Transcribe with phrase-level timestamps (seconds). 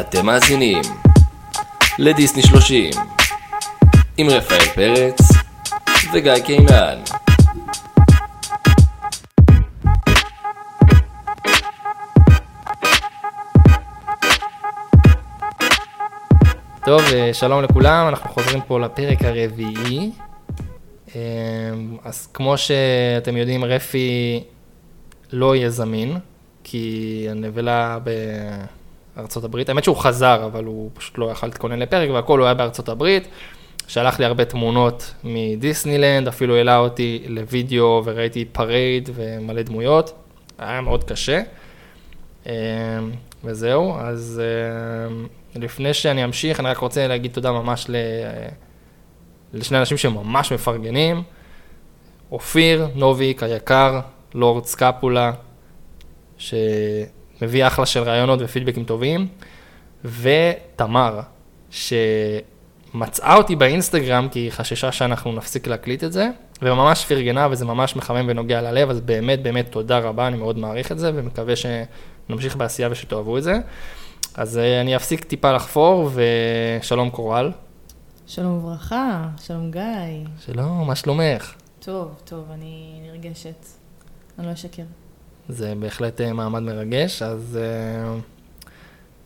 [0.00, 0.82] אתם מאזינים
[1.98, 2.90] לדיסני 30
[4.16, 5.18] עם רפאל פרץ
[6.12, 6.98] וגיא קינן.
[16.84, 20.10] טוב, אה, שלום לכולם, אנחנו חוזרים פה לפרק הרביעי.
[21.16, 21.20] אה,
[22.04, 24.44] אז כמו שאתם יודעים, רפי
[25.32, 26.18] לא יהיה זמין,
[26.64, 27.98] כי הנבלה
[29.16, 32.54] בארצות הברית, האמת שהוא חזר, אבל הוא פשוט לא יכל להתכונן לפרק, והכל הוא היה
[32.54, 33.28] בארצות הברית.
[33.86, 40.12] שלח לי הרבה תמונות מדיסנילנד, אפילו העלה אותי לוידאו וראיתי parade ומלא דמויות.
[40.58, 41.42] היה מאוד קשה.
[42.46, 42.52] אה,
[43.44, 44.42] וזהו, אז
[45.54, 47.96] לפני שאני אמשיך, אני רק רוצה להגיד תודה ממש ל...
[49.52, 51.22] לשני אנשים שממש מפרגנים.
[52.32, 54.00] אופיר נוביק היקר,
[54.34, 55.32] לורד סקפולה,
[57.40, 59.28] שמביא אחלה של רעיונות ופידבקים טובים,
[60.04, 61.20] ותמר,
[61.70, 66.28] שמצאה אותי באינסטגרם כי היא חששה שאנחנו נפסיק להקליט את זה,
[66.62, 70.92] וממש פרגנה וזה ממש מחמם ונוגע ללב, אז באמת באמת תודה רבה, אני מאוד מעריך
[70.92, 73.54] את זה, ומקווה שנמשיך בעשייה ושתאהבו את זה.
[74.34, 76.10] אז אה, אני אפסיק טיפה לחפור,
[76.80, 77.52] ושלום קורל.
[78.26, 79.80] שלום וברכה, שלום גיא.
[80.46, 81.54] שלום, מה שלומך?
[81.80, 83.66] טוב, טוב, אני נרגשת.
[84.38, 84.82] אני לא אשקר.
[85.48, 88.66] זה בהחלט אה, מעמד מרגש, אז uh,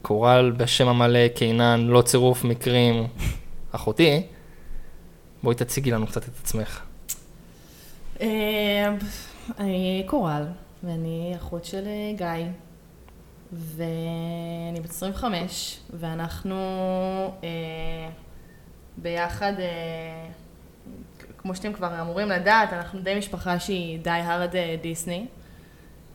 [0.03, 3.07] קורל בשם המלא קינן, לא צירוף מקרים,
[3.73, 4.23] אחותי.
[5.43, 6.81] בואי תציגי לנו קצת את עצמך.
[9.59, 10.45] אני קורל,
[10.85, 11.85] ואני אחות של
[12.17, 12.47] גיא.
[13.53, 16.57] ואני בת 25, ואנחנו
[17.45, 18.09] אה,
[18.97, 20.27] ביחד, אה,
[21.39, 25.27] כמו שאתם כבר אמורים לדעת, אנחנו די משפחה שהיא די הרד אה, דיסני.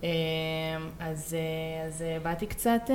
[0.04, 0.10] אה,
[1.00, 2.90] אז, אה, אז אה, באתי קצת...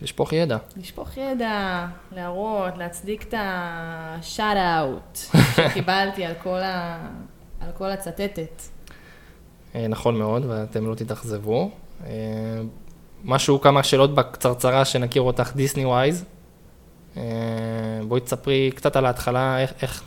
[0.00, 0.56] לשפוך ידע.
[0.76, 5.18] לשפוך ידע, להראות, להצדיק את ה-shout out
[5.56, 7.06] שקיבלתי על כל, ה...
[7.60, 8.62] על כל הצטטת.
[9.88, 11.70] נכון מאוד, ואתם לא תתאכזבו.
[13.24, 16.24] משהו, כמה שאלות בקצרצרה שנכיר אותך דיסני ווייז.
[18.08, 20.02] בואי תספרי קצת על ההתחלה, איך, איך,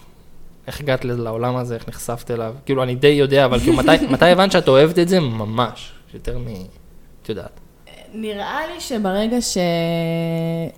[0.68, 2.56] איך הגעת לעולם הזה, איך נחשפת אליו.
[2.66, 5.20] כאילו, אני די יודע, אבל כאילו, מתי, מתי הבנת שאת אוהבת את זה?
[5.20, 6.48] ממש, יותר מ...
[7.22, 7.60] את יודעת.
[8.14, 9.58] נראה לי שברגע ש...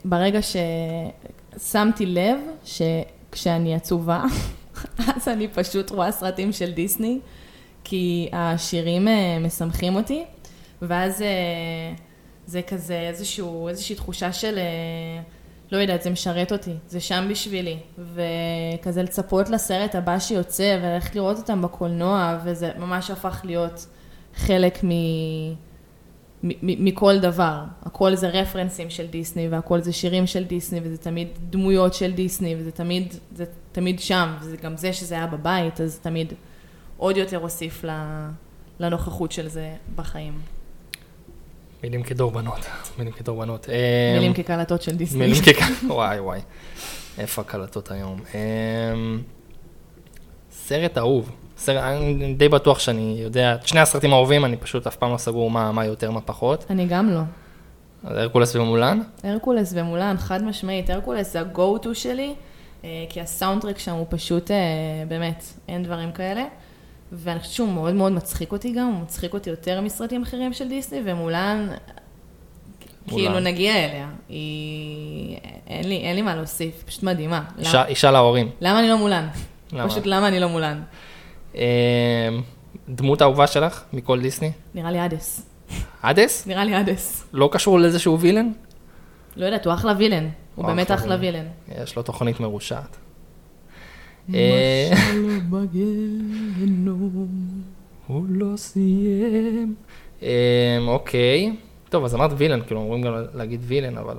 [0.06, 4.24] ברגע ששמתי לב שכשאני עצובה,
[5.16, 7.20] אז אני פשוט רואה סרטים של דיסני,
[7.84, 10.24] כי השירים אה, משמחים אותי,
[10.82, 11.22] ואז...
[11.22, 11.28] אה,
[12.50, 15.22] זה כזה איזשהו, איזושהי תחושה של, אה,
[15.72, 17.78] לא יודעת, זה משרת אותי, זה שם בשבילי.
[17.98, 23.88] וכזה לצפות לסרט הבא שיוצא וללכת לראות אותם בקולנוע, וזה ממש הפך להיות
[24.36, 24.90] חלק מ...
[26.64, 27.64] מכל דבר.
[27.84, 32.56] הכל זה רפרנסים של דיסני, והכל זה שירים של דיסני, וזה תמיד דמויות של דיסני,
[32.60, 36.34] וזה תמיד, זה תמיד שם, וזה גם זה שזה היה בבית, אז תמיד
[36.98, 37.86] עוד יותר הוסיף
[38.80, 40.59] לנוכחות של זה בחיים.
[41.84, 42.66] מילים כדורבנות,
[42.98, 43.70] מילים כדורבנות.
[44.14, 45.20] מילים כקלטות של דיסני.
[45.20, 46.40] מילים כקלטות, וואי וואי.
[47.18, 48.20] איפה הקלטות היום?
[48.36, 49.22] אמ,
[50.52, 51.32] סרט אהוב.
[51.58, 55.18] סרט, אני די בטוח שאני יודע, את שני הסרטים האהובים, אני פשוט אף פעם לא
[55.18, 56.66] סגור מה, מה יותר, מה פחות.
[56.70, 57.22] אני גם לא.
[58.04, 59.02] אז הרקולס ומולן?
[59.24, 60.90] הרקולס ומולן, חד משמעית.
[60.90, 62.34] הרקולס זה ה-go-to שלי,
[62.84, 64.58] אה, כי הסאונדטרק שם הוא פשוט, אה,
[65.08, 66.46] באמת, אין דברים כאלה.
[67.12, 70.68] ואני חושבת שהוא מאוד מאוד מצחיק אותי גם, הוא מצחיק אותי יותר מסרטים אחרים של
[70.68, 71.68] דיסני, ומולן,
[73.08, 74.10] כאילו נגיע אליה.
[74.30, 75.38] היא...
[75.68, 77.44] אין לי, אין לי מה להוסיף, פשוט מדהימה.
[77.58, 77.88] אישה, למה...
[77.88, 78.50] אישה להורים.
[78.62, 79.28] למה אני לא מולן?
[79.74, 79.90] למה?
[79.90, 80.82] פשוט למה אני לא מולן?
[81.56, 81.62] אמ,
[82.90, 84.52] דמות אהובה שלך מכל דיסני?
[84.76, 85.42] נראה לי אדס.
[86.02, 86.48] אדס?
[86.48, 87.28] נראה לי אדס.
[87.34, 88.52] לא קשור לזה שהוא וילן?
[89.36, 90.30] לא יודעת, הוא אחלה וילן.
[90.56, 91.46] הוא באמת אחלה וילן.
[91.84, 92.98] יש לו תוכנית מרושעת.
[94.30, 94.36] מה
[95.12, 97.28] שלא בגיהנום,
[98.08, 99.76] הוא לא סיים.
[100.88, 101.56] אוקיי,
[101.90, 104.18] טוב, אז אמרת וילן, כאילו אומרים גם להגיד וילן, אבל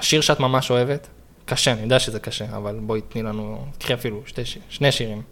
[0.00, 1.08] שיר שאת ממש אוהבת,
[1.44, 4.22] קשה, אני יודע שזה קשה, אבל בואי תני לנו, תקחי אפילו
[4.68, 5.22] שני שירים.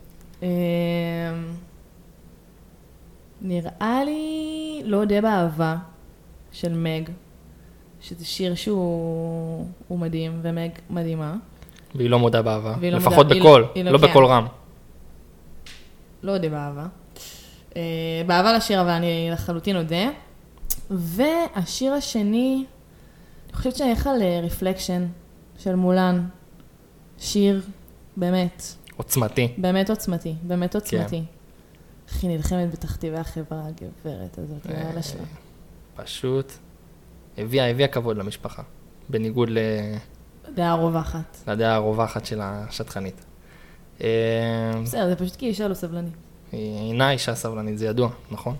[3.42, 5.76] נראה לי לא אודה באהבה
[6.52, 7.10] של מג,
[8.00, 11.36] שזה שיר שהוא מדהים, ומג מדהימה.
[11.94, 14.08] והיא לא מודה באהבה, לא לפחות מודע, בקול, היא, לא, לא כן.
[14.08, 14.46] בקול רם.
[16.22, 16.86] לא אודה באהבה.
[17.70, 17.74] Uh,
[18.26, 20.10] באהבה לשיר, אבל אני לחלוטין אודה.
[20.90, 22.64] והשיר השני,
[23.46, 25.06] אני חושבת שאני אלך על Reflection
[25.58, 26.26] של מולן.
[27.18, 27.62] שיר,
[28.16, 28.62] באמת.
[28.96, 29.48] עוצמתי.
[29.58, 31.20] באמת עוצמתי, באמת עוצמתי.
[31.20, 31.22] כן.
[32.08, 35.22] איך היא נלחמת בתכתיבי החברה, הגברת הזאת, יאללה שלה.
[35.96, 36.52] פשוט
[37.38, 38.62] הביאה, הביאה כבוד למשפחה.
[39.08, 39.58] בניגוד ל...
[40.54, 41.36] דעה רווחת.
[41.46, 43.24] לדעה הרווחת של השטחנית.
[44.02, 44.08] אה,
[44.82, 46.14] בסדר, זה פשוט כי אישה לא סבלנית.
[46.52, 48.56] היא אינה אישה סבלנית, זה ידוע, נכון?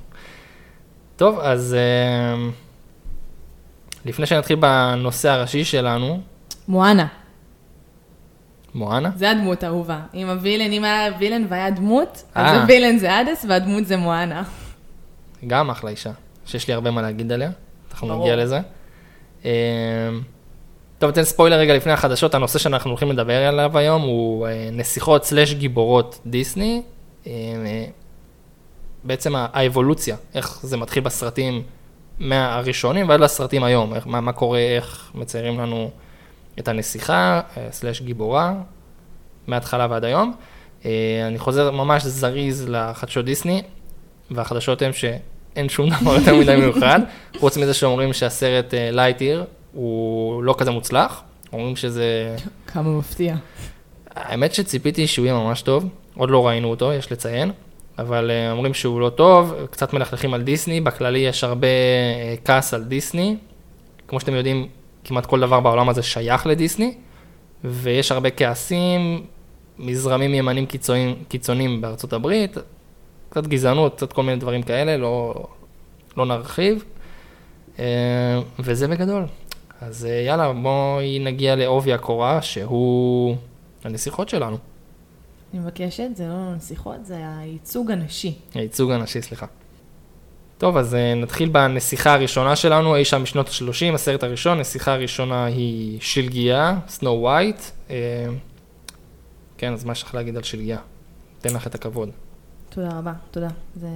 [1.16, 2.48] טוב, אז אה,
[4.04, 6.20] לפני שנתחיל בנושא הראשי שלנו,
[6.68, 7.06] מואנה,
[8.74, 9.10] מואנה?
[9.16, 10.00] זה הדמות האהובה.
[10.14, 12.62] אם הווילן, אם היה וילן והיה דמות, אז אה.
[12.62, 14.42] הווילן זה אדס והדמות זה מואנה.
[15.46, 16.10] גם אחלה אישה,
[16.46, 17.50] שיש לי הרבה מה להגיד עליה,
[17.90, 18.20] אנחנו.
[18.20, 18.60] נגיע לזה.
[20.98, 25.24] טוב, אתן ספוילר רגע לפני החדשות, הנושא שאנחנו הולכים לדבר עליו היום הוא אה, נסיכות
[25.24, 26.82] סלאש גיבורות דיסני.
[27.26, 27.32] אה,
[27.66, 27.84] אה,
[29.04, 31.62] בעצם האבולוציה, איך זה מתחיל בסרטים
[32.18, 35.90] מהראשונים ועד לסרטים היום, איך, מה, מה קורה, איך מציירים לנו
[36.58, 37.40] את הנסיכה,
[37.70, 38.54] סלאש גיבורה,
[39.46, 40.34] מההתחלה ועד היום.
[41.28, 43.62] אני חוזר ממש זריז לחדשות דיסני,
[44.30, 47.00] והחדשות הן שאין שום דבר יותר מדי מיוחד,
[47.40, 51.22] חוץ מזה שאומרים שהסרט לייטיר הוא לא כזה מוצלח,
[51.52, 52.36] אומרים שזה...
[52.66, 53.36] כמה מפתיע.
[54.14, 57.52] האמת שציפיתי שהוא יהיה ממש טוב, עוד לא ראינו אותו, יש לציין,
[57.98, 62.74] אבל אה, אומרים שהוא לא טוב, קצת מלכלכים על דיסני, בכללי יש הרבה אה, כעס
[62.74, 63.36] על דיסני,
[64.08, 64.68] כמו שאתם יודעים,
[65.04, 66.94] כמעט כל דבר בעולם הזה שייך לדיסני,
[67.64, 69.24] ויש הרבה כעסים
[69.78, 72.56] מזרמים ימנים קיצוניים, קיצוניים בארצות הברית,
[73.28, 75.44] קצת גזענות, קצת כל מיני דברים כאלה, לא,
[76.16, 76.84] לא נרחיב,
[77.78, 77.84] אה,
[78.58, 79.24] וזה בגדול.
[79.80, 83.36] אז אה, יאללה, בואי נגיע לעובי הקורה, שהוא
[83.84, 84.58] הנסיכות שלנו.
[85.52, 88.34] אני מבקשת, זה לא נסיכות, זה הייצוג הנשי.
[88.54, 89.46] הייצוג הנשי, סליחה.
[90.58, 95.44] טוב, אז אה, נתחיל בנסיכה הראשונה שלנו, אי שם משנות ה-30, הסרט הראשון, נסיכה הראשונה
[95.44, 97.60] היא שלגיה, סנו ווייט.
[97.90, 98.26] אה,
[99.58, 100.78] כן, אז מה יש לך להגיד על שלגיה?
[101.40, 102.10] תן לך את הכבוד,
[102.70, 103.48] תודה רבה, תודה.
[103.76, 103.88] זה...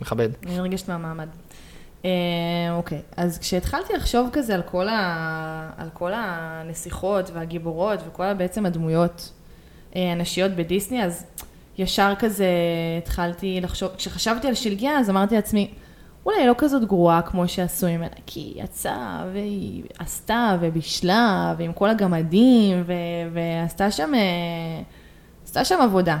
[0.00, 0.28] מכבד.
[0.46, 1.28] אני נרגשת מהמעמד.
[2.04, 2.10] אה,
[2.70, 5.70] אוקיי, אז כשהתחלתי לחשוב כזה על כל, ה...
[5.76, 9.32] על כל הנסיכות והגיבורות וכל בעצם הדמויות
[9.96, 11.26] אה, הנשיות בדיסני, אז
[11.78, 12.48] ישר כזה
[13.02, 15.70] התחלתי לחשוב, כשחשבתי על שלגיה, אז אמרתי לעצמי,
[16.26, 21.72] אולי היא לא כזאת גרועה כמו שעשו ממנה, כי היא יצאה והיא עשתה ובישלה, ועם
[21.72, 22.92] כל הגמדים, ו...
[23.32, 24.82] ועשתה שם, אה,
[25.44, 26.18] עשתה שם עבודה.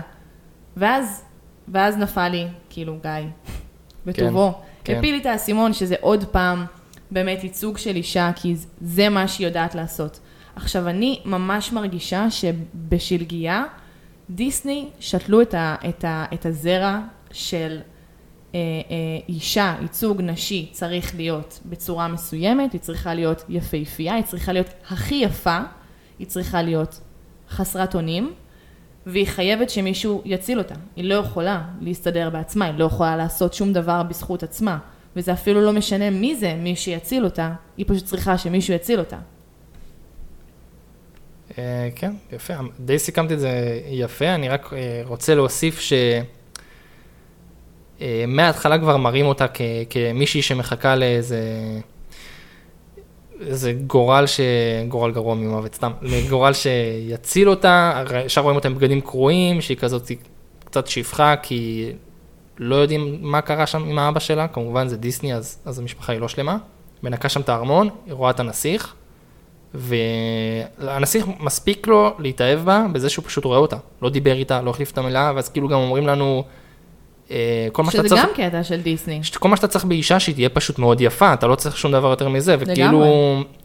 [0.76, 1.24] ואז,
[1.68, 3.10] ואז נפל לי, כאילו, גיא,
[4.06, 4.52] בטובו.
[4.52, 4.69] כן.
[4.82, 6.64] הפיל לי את האסימון שזה עוד פעם
[7.10, 10.20] באמת ייצוג של אישה, כי זה מה שהיא יודעת לעשות.
[10.56, 13.64] עכשיו, אני ממש מרגישה שבשלגיה,
[14.30, 17.00] דיסני שתלו את, ה, את, ה, את הזרע
[17.32, 17.78] של
[18.54, 18.96] אה, אה,
[19.28, 25.14] אישה, ייצוג נשי צריך להיות בצורה מסוימת, היא צריכה להיות יפהפייה, היא צריכה להיות הכי
[25.14, 25.58] יפה,
[26.18, 27.00] היא צריכה להיות
[27.50, 28.32] חסרת אונים,
[29.12, 30.74] והיא חייבת שמישהו יציל אותה.
[30.96, 34.78] היא לא יכולה להסתדר בעצמה, היא לא יכולה לעשות שום דבר בזכות עצמה.
[35.16, 39.16] וזה אפילו לא משנה מי זה מי שיציל אותה, היא פשוט צריכה שמישהו יציל אותה.
[41.58, 45.92] אה, כן, יפה, די סיכמתי את זה יפה, אני רק אה, רוצה להוסיף ש...
[48.00, 49.60] אה, מההתחלה כבר מראים אותה כ-
[49.90, 51.40] כמישהי שמחכה לאיזה
[53.46, 54.40] איזה גורל, ש...
[54.88, 55.92] גורל גרוע ממוות, סתם,
[56.28, 60.10] גורל שיציל אותה, ישר רואים אותה עם בגדים קרועים, שהיא כזאת
[60.64, 61.92] קצת שפחה, כי
[62.58, 66.20] לא יודעים מה קרה שם עם האבא שלה, כמובן זה דיסני, אז, אז המשפחה היא
[66.20, 66.56] לא שלמה.
[67.02, 68.94] מנקה שם את הארמון, היא רואה את הנסיך,
[69.74, 74.90] והנסיך מספיק לו להתאהב בה בזה שהוא פשוט רואה אותה, לא דיבר איתה, לא החליף
[74.92, 76.44] את המילה, ואז כאילו גם אומרים לנו,
[77.72, 78.22] כל מה שאתה שזה צריך...
[78.22, 79.20] גם קטע של דיסני.
[79.38, 82.10] כל מה שאתה צריך באישה שהיא תהיה פשוט מאוד יפה, אתה לא צריך שום דבר
[82.10, 83.04] יותר מזה, וכאילו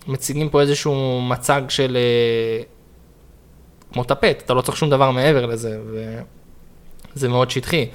[0.08, 2.64] מציגים פה איזשהו מצג של אה,
[3.94, 5.80] כמו טפט, אתה לא צריך שום דבר מעבר לזה,
[7.16, 7.88] וזה מאוד שטחי.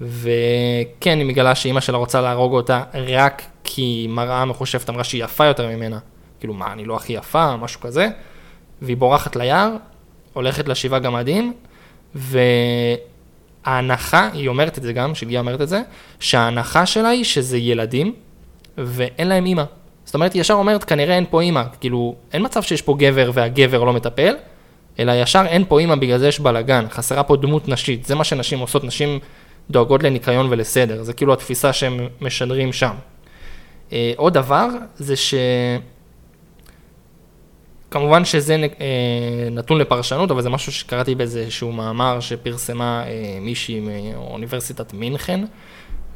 [0.00, 5.44] וכן, היא מגלה שאימא שלה רוצה להרוג אותה רק כי מראה מחושבת אמרה שהיא יפה
[5.44, 5.98] יותר ממנה.
[6.40, 8.08] כאילו, מה, אני לא הכי יפה, משהו כזה.
[8.82, 9.70] והיא בורחת ליער,
[10.32, 11.52] הולכת לשבעה גמדים,
[13.66, 15.82] וההנחה, היא אומרת את זה גם, שגיאה אומרת את זה,
[16.20, 18.14] שההנחה שלה היא שזה ילדים,
[18.78, 19.64] ואין להם אימא.
[20.04, 21.62] זאת אומרת, היא ישר אומרת, כנראה אין פה אימא.
[21.80, 24.34] כאילו, אין מצב שיש פה גבר והגבר לא מטפל,
[24.98, 26.84] אלא ישר אין פה אימא, בגלל זה יש בלאגן.
[26.90, 28.04] חסרה פה דמות נשית.
[28.04, 29.18] זה מה שנשים עושות, נשים
[29.70, 31.02] דואגות לניקיון ולסדר.
[31.02, 32.94] זה כאילו התפיסה שהם משדרים שם.
[33.92, 35.34] אה, עוד דבר, זה ש...
[37.94, 44.92] כמובן שזה אה, נתון לפרשנות, אבל זה משהו שקראתי באיזשהו מאמר שפרסמה אה, מישהי מאוניברסיטת
[44.92, 45.40] מינכן,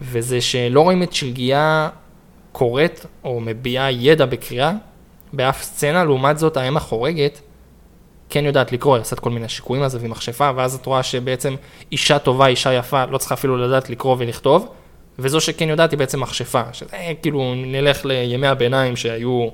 [0.00, 1.88] וזה שלא רואים את שלגיה
[2.52, 4.72] קוראת או מביעה ידע בקריאה
[5.32, 7.40] באף סצנה, לעומת זאת האם החורגת
[8.28, 10.86] כן יודעת לקרוא, היא עושה את כל מיני שיקויים על זה והיא מכשפה, ואז את
[10.86, 11.54] רואה שבעצם
[11.92, 14.68] אישה טובה, אישה יפה, לא צריכה אפילו לדעת לקרוא ולכתוב,
[15.18, 19.48] וזו שכן יודעת היא בעצם מכשפה, שזה כאילו נלך לימי הביניים שהיו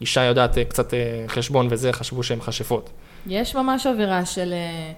[0.00, 2.90] אישה יודעת אה, קצת אה, חשבון וזה, חשבו שהן מכשפות.
[3.26, 4.52] יש ממש אווירה של...
[4.52, 4.92] אה,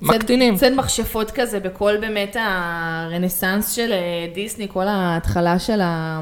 [0.00, 0.56] מקטינים.
[0.56, 3.92] צד מכשפות כזה בכל באמת הרנסאנס של
[4.34, 6.20] דיסני, כל ההתחלה של, ה...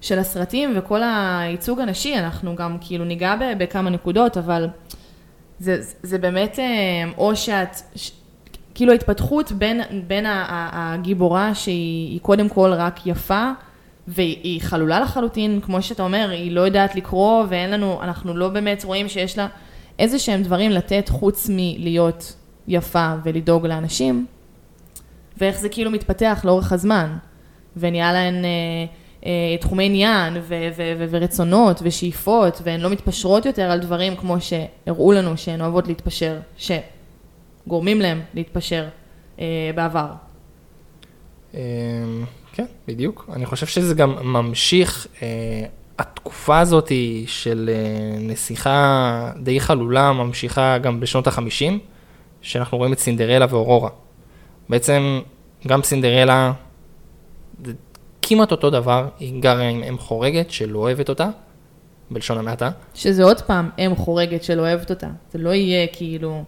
[0.00, 4.68] של הסרטים וכל הייצוג הנשי, אנחנו גם כאילו ניגע בכמה נקודות, אבל
[5.58, 6.58] זה, זה באמת,
[7.18, 8.10] או שאת, ש...
[8.74, 13.50] כאילו ההתפתחות בין, בין הגיבורה שהיא היא קודם כל רק יפה,
[14.08, 18.84] והיא חלולה לחלוטין, כמו שאתה אומר, היא לא יודעת לקרוא, ואין לנו, אנחנו לא באמת
[18.84, 19.46] רואים שיש לה
[19.98, 22.36] איזה שהם דברים לתת חוץ מלהיות
[22.68, 24.26] יפה ולדאוג לאנשים,
[25.38, 27.16] ואיך זה כאילו מתפתח לאורך הזמן,
[27.76, 28.50] ונהיה להן אה,
[29.26, 34.36] אה, תחומי עניין ו- ו- ו- ורצונות ושאיפות, והן לא מתפשרות יותר על דברים כמו
[34.40, 38.88] שהראו לנו שהן אוהבות להתפשר, שגורמים להן להתפשר
[39.40, 40.08] אה, בעבר.
[42.56, 43.30] כן, בדיוק.
[43.32, 45.64] אני חושב שזה גם ממשיך, אה,
[45.98, 46.92] התקופה הזאת
[47.26, 51.72] של אה, נסיכה די חלולה ממשיכה גם בשנות ה-50,
[52.40, 53.90] שאנחנו רואים את סינדרלה ואורורה.
[54.68, 55.20] בעצם
[55.66, 56.52] גם סינדרלה,
[57.64, 57.72] זה
[58.22, 61.28] כמעט אותו דבר, היא גרה עם אם חורגת שלא אוהבת אותה,
[62.10, 62.70] בלשון המעטה.
[62.94, 65.08] שזה עוד פעם אם חורגת שלא אוהבת אותה.
[65.32, 66.44] זה לא יהיה כאילו,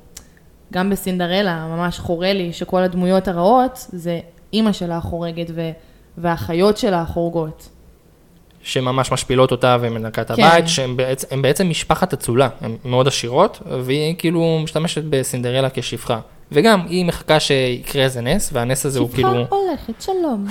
[0.72, 4.20] גם בסינדרלה ממש חורה לי שכל הדמויות הרעות זה
[4.52, 5.70] אימא שלה החורגת ו-
[6.20, 7.68] והאחיות שלה החורגות.
[8.62, 10.42] שממש משפילות אותה ומנקה את כן.
[10.42, 16.20] הבית, שהן בעצם, בעצם משפחת אצולה, הן מאוד עשירות, והיא כאילו משתמשת בסינדרלה כשפחה.
[16.52, 20.46] וגם, היא מחכה שיקרה איזה נס, והנס הזה הוא כאילו, שפחה הולכת, שלום.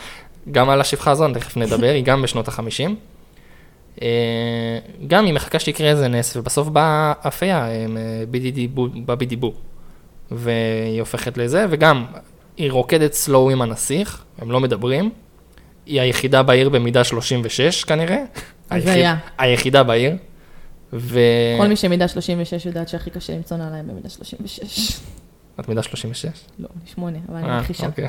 [0.54, 2.96] גם על השפחה הזו, תכף נדבר, היא גם בשנות החמישים.
[4.02, 9.36] אה, גם היא מחכה שיקרה איזה נס, ובסוף באה הפיה, הם, אה, בידי דיבו, בבידי
[9.36, 9.52] בו.
[10.30, 12.04] והיא הופכת לזה, וגם,
[12.56, 15.10] היא רוקדת סלואו עם הנסיך, הם לא מדברים.
[15.86, 18.16] היא היחידה בעיר במידה 36 כנראה.
[18.70, 18.92] הזיה.
[19.12, 20.12] היחיד- היחידה בעיר.
[20.92, 21.20] ו...
[21.58, 25.00] כל מי שמידה 36 יודעת שהכי קשה למצוא נעליים במידה 36.
[25.60, 26.26] את מידה 36?
[26.58, 27.86] לא, שמונה, אבל אני אה, מכחישה.
[27.86, 28.08] אוקיי.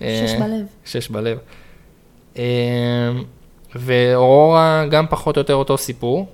[0.00, 0.66] שש אה, בלב.
[0.84, 1.38] שש בלב.
[2.38, 2.42] אה,
[3.74, 6.26] ואורורה גם פחות או יותר אותו סיפור.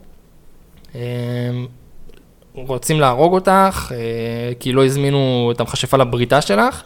[2.54, 3.92] רוצים להרוג אותך,
[4.61, 6.82] כי לא הזמינו את המכשפה לבריתה שלך,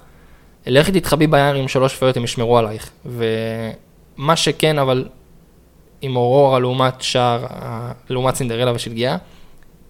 [0.68, 2.90] לכי תתחבאי ביער עם שלוש פיות, הם ישמרו עלייך.
[3.06, 5.08] ומה שכן, אבל
[6.02, 9.16] עם אורורה לעומת שער, ה- לעומת סינדרלה ושלגיה,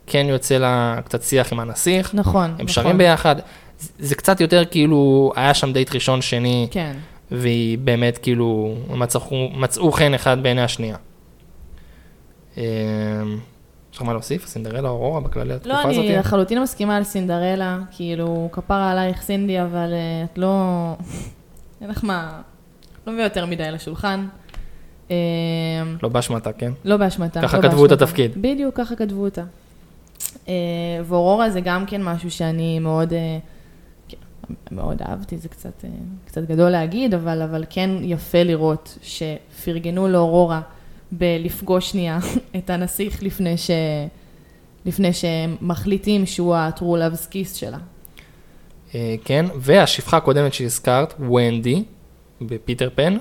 [0.06, 2.68] כן יוצא לה קצת שיח עם הנסיך, נכון, הם נכון.
[2.68, 3.37] שרים ביחד.
[3.78, 6.97] זה- זה קצת יותר כאילו, היה שם דייט ראשון, שני, כן.
[7.30, 9.20] והיא באמת כאילו, מצאו,
[9.54, 10.97] מצאו חן אחד בעיני השנייה.
[13.99, 14.47] יש לך מה להוסיף?
[14.47, 16.05] סינדרלה אורורה בכללי התקופה לא, הזאת?
[16.05, 20.95] אני לחלוטין מסכימה על סינדרלה, כאילו, כפרה עלייך סינדי, אבל אה, את לא...
[21.81, 22.40] אין לך מה...
[23.07, 24.26] לא מביא יותר מדי לשולחן.
[25.11, 25.17] אה,
[26.02, 26.73] לא באשמתה, כן?
[26.85, 27.43] לא באשמתה.
[27.43, 27.93] ככה לא כתבו את.
[27.93, 28.33] התפקיד.
[28.37, 29.45] בדיוק, ככה כתבו אותה.
[30.49, 30.55] אה,
[31.05, 33.12] ואורורה זה גם כן משהו שאני מאוד,
[34.09, 34.17] כן,
[34.71, 35.85] מאוד אהבתי, זה קצת,
[36.26, 40.61] קצת גדול להגיד, אבל, אבל כן יפה לראות שפרגנו לאורורה
[41.12, 42.18] בלפגוש שנייה
[42.56, 43.70] את הנסיך לפני, ש,
[44.86, 47.78] לפני שהם מחליטים שהוא ה-true love's kiss שלה.
[48.94, 51.82] אה, כן, והשפחה הקודמת שהזכרת, ונדי,
[52.40, 53.16] בפיטר פן,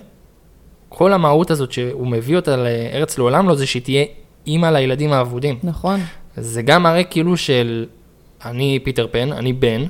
[0.89, 4.05] כל המהות הזאת שהוא מביא אותה לארץ לעולם לא זה שהיא תהיה
[4.47, 5.59] אימא לילדים האבודים.
[5.63, 5.99] נכון,
[6.37, 7.85] זה גם מראה כאילו של
[8.45, 9.83] אני פיטר פן, אני בן,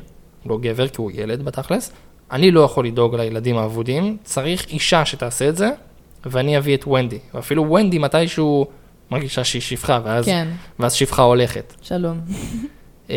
[0.45, 1.91] לא גבר כי הוא ילד בתכלס,
[2.31, 5.69] אני לא יכול לדאוג לילדים האבודים, צריך אישה שתעשה את זה,
[6.31, 7.19] ואני אביא את ונדי.
[7.34, 8.67] ואפילו ונדי מתישהו
[9.12, 10.48] מרגישה שהיא שפחה, ואז, כן,
[10.79, 11.74] ואז שפחה הולכת.
[11.81, 12.19] שלום.
[13.10, 13.15] אמ,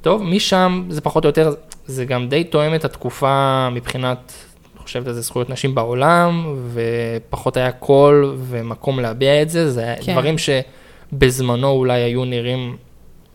[0.00, 1.54] טוב, משם זה פחות או יותר,
[1.86, 4.32] זה גם די תואם את התקופה מבחינת,
[4.74, 9.94] אני חושבת על זה זכויות נשים בעולם, ופחות היה קול ומקום להביע את זה, זה
[10.00, 10.12] כן.
[10.12, 12.76] דברים שבזמנו אולי היו נראים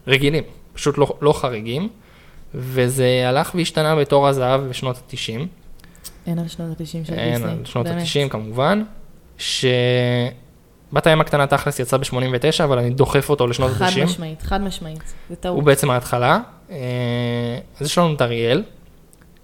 [0.07, 1.89] רגילים, פשוט לא, לא חריגים,
[2.55, 5.45] וזה הלך והשתנה בתור הזהב בשנות ה-90,
[6.27, 7.15] אין על שנות ה-90 של דיסני.
[7.15, 8.01] אין, על שנות באמת.
[8.01, 8.83] ה-90 כמובן,
[9.37, 13.91] שבת הים הקטנה תכלס יצא ב-89, אבל אני דוחף אותו לשנות ה-90.
[13.91, 15.13] חד משמעית, חד משמעית.
[15.29, 15.55] זה טעות.
[15.55, 16.39] הוא בעצם ההתחלה.
[16.71, 16.77] אה,
[17.79, 18.63] אז יש לנו את אריאל,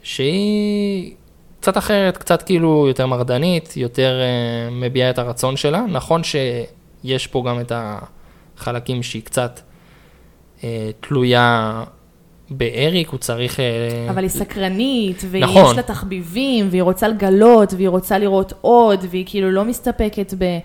[0.04, 1.14] שהיא
[1.60, 5.82] קצת אחרת, קצת כאילו יותר מרדנית, יותר אה, מביעה את הרצון שלה.
[5.90, 9.60] נכון שיש פה גם את החלקים שהיא קצת
[10.64, 11.84] אה, תלויה
[12.52, 13.60] באריק, הוא צריך...
[13.60, 15.76] אה, אבל היא סקרנית, ויש נכון.
[15.76, 20.60] לה תחביבים, והיא רוצה לגלות, והיא רוצה לראות עוד, והיא כאילו לא מסתפקת ב...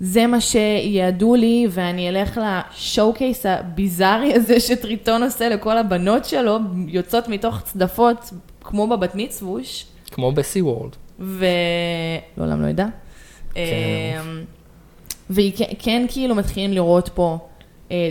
[0.00, 6.58] זה מה שיעדו לי, ואני אלך לשואו-קייס הביזארי הזה שטריטון עושה לכל הבנות שלו,
[6.88, 10.90] יוצאות מתוך צדפות, כמו בבת מצווש, כמו בסי וורד.
[11.18, 12.86] ולעולם לא ידע.
[13.54, 13.60] כן.
[13.60, 14.44] אמ,
[15.30, 17.49] והיא כן, כן כאילו מתחילים לראות פה אה,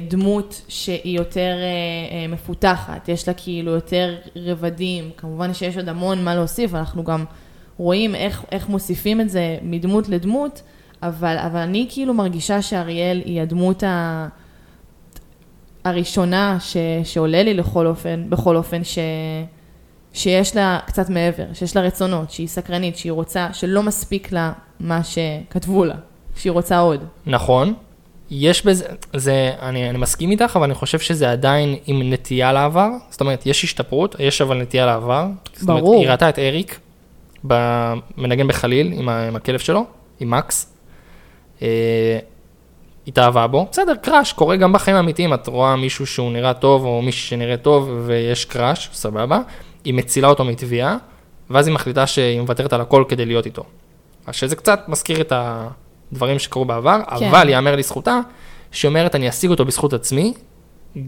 [0.07, 6.23] דמות שהיא יותר אה, אה, מפותחת, יש לה כאילו יותר רבדים, כמובן שיש עוד המון
[6.23, 7.25] מה להוסיף, אנחנו גם
[7.77, 10.61] רואים איך, איך מוסיפים את זה מדמות לדמות,
[11.03, 14.27] אבל, אבל אני כאילו מרגישה שאריאל היא הדמות ה...
[15.85, 18.97] הראשונה ש, שעולה לי לכל אופן, בכל אופן, ש,
[20.13, 25.01] שיש לה קצת מעבר, שיש לה רצונות, שהיא סקרנית, שהיא רוצה, שלא מספיק לה מה
[25.03, 25.95] שכתבו לה,
[26.35, 27.03] שהיא רוצה עוד.
[27.25, 27.73] נכון.
[28.31, 32.87] יש בזה, זה, אני, אני מסכים איתך, אבל אני חושב שזה עדיין עם נטייה לעבר.
[33.09, 35.27] זאת אומרת, יש השתפרות, יש אבל נטייה לעבר.
[35.53, 36.01] זאת אומרת, ברור.
[36.01, 36.79] היא ראתה את אריק,
[38.17, 39.85] מנגן בחליל עם, ה- עם הכלב שלו,
[40.19, 40.73] עם מקס.
[41.61, 42.19] אה,
[43.07, 47.01] התאהבה בו, בסדר, קראש, קורה גם בחיים האמיתיים, את רואה מישהו שהוא נראה טוב, או
[47.01, 49.39] מישהי שנראה טוב, ויש קראש, סבבה.
[49.83, 50.97] היא מצילה אותו מתביעה,
[51.49, 53.63] ואז היא מחליטה שהיא מוותרת על הכל כדי להיות איתו.
[54.27, 55.33] אז שזה קצת מזכיר את
[56.11, 57.27] הדברים שקרו בעבר, כן.
[57.27, 58.19] אבל ייאמר לזכותה,
[58.71, 60.33] שהיא אומרת, אני אשיג אותו בזכות עצמי,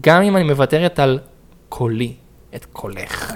[0.00, 1.18] גם אם אני מוותרת על
[1.68, 2.12] קולי,
[2.54, 3.32] את קולך.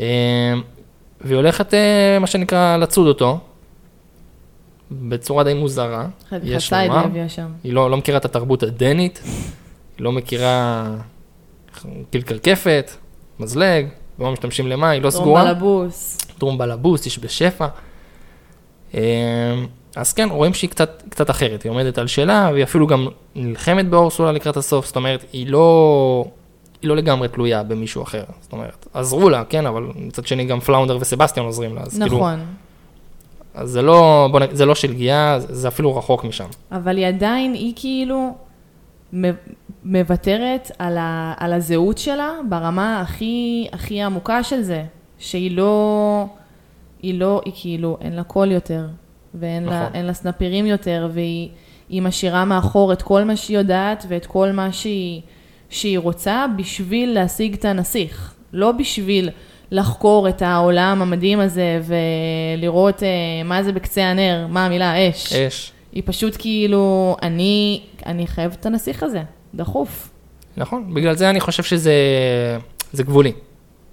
[0.00, 0.54] אה,
[1.20, 3.40] והיא הולכת, אה, מה שנקרא, לצוד אותו,
[4.90, 6.06] בצורה די מוזרה,
[6.42, 7.04] יש לומר.
[7.64, 10.86] היא לא, לא מכירה את התרבות הדנית, היא לא מכירה
[12.10, 12.90] קרקפת,
[13.38, 13.86] מזלג,
[14.18, 15.44] לא משתמשים למה, היא לא סגורה.
[15.44, 16.18] בלבוס.
[16.38, 17.66] טרום בלבוס, יש בשפע.
[19.96, 23.88] אז כן, רואים שהיא קצת, קצת אחרת, היא עומדת על שלה, והיא אפילו גם נלחמת
[23.88, 26.24] באורסולה לקראת הסוף, זאת אומרת, היא לא,
[26.82, 30.60] היא לא לגמרי תלויה במישהו אחר, זאת אומרת, עזרו לה, כן, אבל מצד שני גם
[30.60, 32.40] פלאונדר וסבסטיאן עוזרים לה, אז כאילו, נכון.
[33.54, 34.42] אז זה לא, בוא נ...
[34.52, 36.46] זה לא שלגייה, זה אפילו רחוק משם.
[36.72, 38.34] אבל היא עדיין, היא כאילו
[39.84, 44.84] מוותרת על, ה, על הזהות שלה ברמה הכי, הכי עמוקה של זה,
[45.18, 46.26] שהיא לא,
[47.02, 48.86] היא לא, היא כאילו, אין לה קול יותר,
[49.34, 49.94] ואין לה, נכון.
[49.94, 51.48] אין לה סנפירים יותר, והיא
[51.88, 55.20] היא משאירה מאחור את כל מה שהיא יודעת ואת כל מה שהיא,
[55.70, 59.30] שהיא רוצה בשביל להשיג את הנסיך, לא בשביל
[59.70, 63.08] לחקור את העולם המדהים הזה ולראות אה,
[63.44, 65.32] מה זה בקצה הנר, מה המילה אש.
[65.32, 69.22] אש, היא פשוט כאילו, אני, אני חייבת את הנסיך הזה,
[69.54, 70.10] דחוף.
[70.56, 71.94] נכון, בגלל זה אני חושב שזה
[72.92, 73.32] זה גבולי.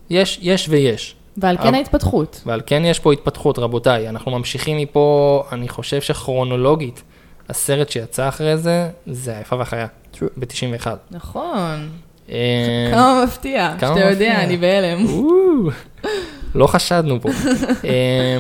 [0.10, 1.16] יש, יש ויש.
[1.40, 2.42] ועל כן ההתפתחות.
[2.46, 4.10] ועל כן יש פה התפתחות, רבותיי.
[4.10, 7.04] אנחנו ממשיכים מפה, אני חושב שכרונולוגית,
[7.50, 9.88] הסרט שיצא אחרי זה, זה היפה והחיה,
[10.38, 10.88] ב-91.
[11.12, 11.90] נכון.
[12.32, 14.44] אה, כמה מפתיע, שאתה יודע.
[14.44, 15.06] אני בהלם.
[16.56, 17.30] לא חשדנו פה.
[17.86, 18.38] אה,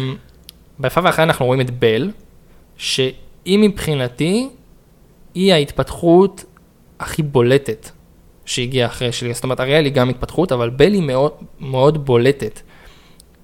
[0.79, 2.11] ביפה והחיה אנחנו רואים את בל,
[2.77, 4.49] שהיא מבחינתי,
[5.33, 6.45] היא ההתפתחות
[6.99, 7.89] הכי בולטת
[8.45, 9.33] שהגיעה אחרי שלי.
[9.33, 12.61] זאת אומרת, אריאל היא גם התפתחות, אבל בל היא מאוד, מאוד בולטת.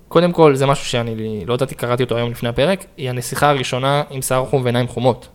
[0.08, 4.04] קודם כל, זה משהו שאני לא ידעתי, קראתי אותו היום לפני הפרק, היא הנסיכה הראשונה
[4.10, 5.28] עם שיער חום ועיניים חומות.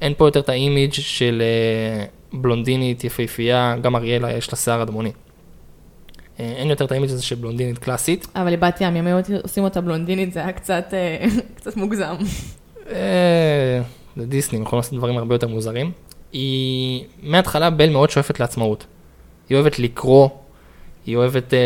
[0.00, 5.12] אין פה יותר את האימיג' של אה, בלונדינית יפהפייה, גם אריאלה יש לה שיער אדמוני.
[6.40, 8.26] אה, אין יותר את האימיג' הזה של בלונדינית קלאסית.
[8.34, 12.14] אבל לבת ים, אם היו עושים אותה בלונדינית, זה היה קצת, אה, קצת מוגזם.
[14.16, 15.92] זה דיסני, הם יכולים לעשות דברים הרבה יותר מוזרים.
[16.32, 18.86] היא, מההתחלה בל מאוד שואפת לעצמאות.
[19.48, 20.28] היא אוהבת לקרוא,
[21.08, 21.58] היא אוהבת אה,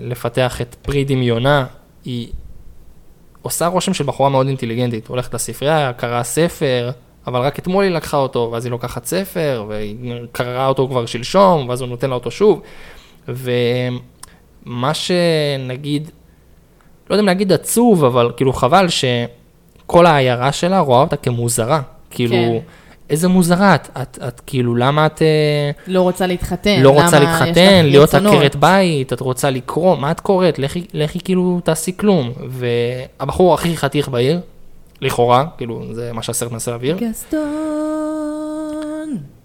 [0.00, 1.66] לפתח את פרי דמיונה,
[2.04, 2.28] היא
[3.42, 6.90] עושה רושם של בחורה מאוד אינטליגנטית, הולכת לספרייה, קראה ספר,
[7.26, 11.68] אבל רק אתמול היא לקחה אותו, ואז היא לוקחת ספר, והיא קראה אותו כבר שלשום,
[11.68, 12.62] ואז הוא נותן לה אותו שוב.
[13.28, 16.10] ומה שנגיד,
[17.10, 21.80] לא יודע אם להגיד עצוב, אבל כאילו חבל שכל העיירה שלה רואה אותה כמוזרה.
[22.10, 22.58] כאילו, כן.
[23.10, 26.80] איזה מוזרה את, את, את כאילו, למה את אה, לא רוצה להתחתן.
[26.82, 28.14] לא רוצה להתחתן, להיות?
[28.14, 30.58] עקרת בית, את רוצה לקרוא, מה את קוראת?
[30.58, 32.32] לכי, לכי כאילו תעשי כלום.
[32.48, 34.40] והבחור הכי חתיך בעיר,
[35.00, 37.40] לכאורה, כאילו, זה מה שהסרט מנסה להעביר, גסטון.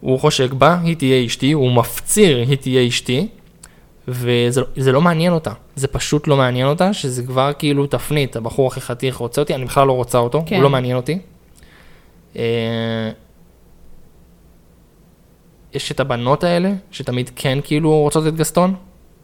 [0.02, 3.28] הוא חושק בה, היא תהיה אשתי, הוא מפציר, היא תהיה אשתי,
[4.08, 5.52] וזה לא- לא מעניין אותה.
[5.76, 9.65] זה פשוט לא מעניין אותה, שזה כבר כאילו תפנית, הבחור הכי חתיך רוצה אותי, אני
[9.65, 10.56] בכלל לא רוצה אותו, כן.
[10.56, 11.19] הוא לא מעניין אותי.
[15.73, 18.75] יש את הבנות האלה, שתמיד כן כאילו רוצות את גסטון,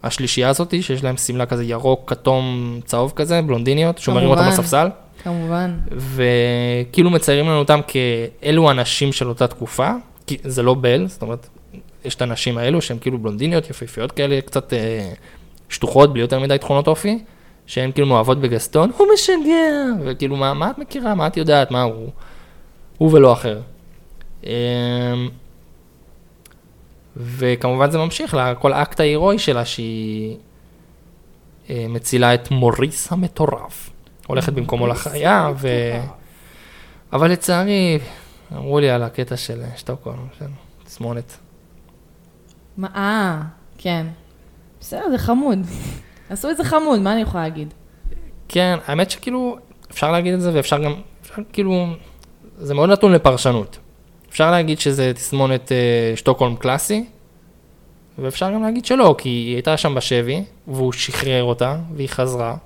[0.02, 4.48] השלישייה הזאתי, שיש להם שמלה כזה ירוק, כתום, צהוב כזה, בלונדיניות, שומרים אותם.
[4.48, 4.88] בספסל.
[5.22, 5.78] כמובן.
[5.90, 9.90] וכאילו מציירים לנו אותם כאלו הנשים של אותה תקופה,
[10.26, 11.48] כי זה לא בל, זאת אומרת,
[12.04, 15.12] יש את הנשים האלו שהן כאילו בלונדיניות, יפהפיות כאלה, קצת אה,
[15.68, 17.18] שטוחות, בלי יותר מדי תכונות אופי,
[17.66, 21.82] שהן כאילו מאוהבות בגסטון, הוא משגע, וכאילו, מה, מה את מכירה, מה את יודעת, מה
[21.82, 22.10] הוא,
[22.98, 23.60] הוא ולא אחר.
[24.46, 24.52] אה,
[27.22, 30.36] וכמובן זה ממשיך לכל האקט ההירואי שלה, שהיא
[31.70, 33.90] אה, מצילה את מוריס המטורף.
[34.26, 35.68] הולכת במקומו לחיה, ו...
[37.12, 37.98] אבל לצערי,
[38.52, 40.44] אמרו לי על הקטע של אה, שטוקהולם, של
[40.84, 41.36] תסמונת.
[42.76, 43.42] מה, אה,
[43.78, 44.06] כן.
[44.80, 45.58] בסדר, זה חמוד.
[46.30, 47.74] עשו את זה חמוד, מה אני יכולה להגיד?
[48.48, 49.58] כן, האמת שכאילו,
[49.90, 51.86] אפשר להגיד את זה ואפשר גם, אפשר כאילו,
[52.58, 53.78] זה מאוד נתון לפרשנות.
[54.30, 57.04] אפשר להגיד שזה תסמונת אה, שטוקהולם קלאסי,
[58.18, 62.56] ואפשר גם להגיד שלא, כי היא הייתה שם בשבי, והוא שחרר אותה, והיא חזרה.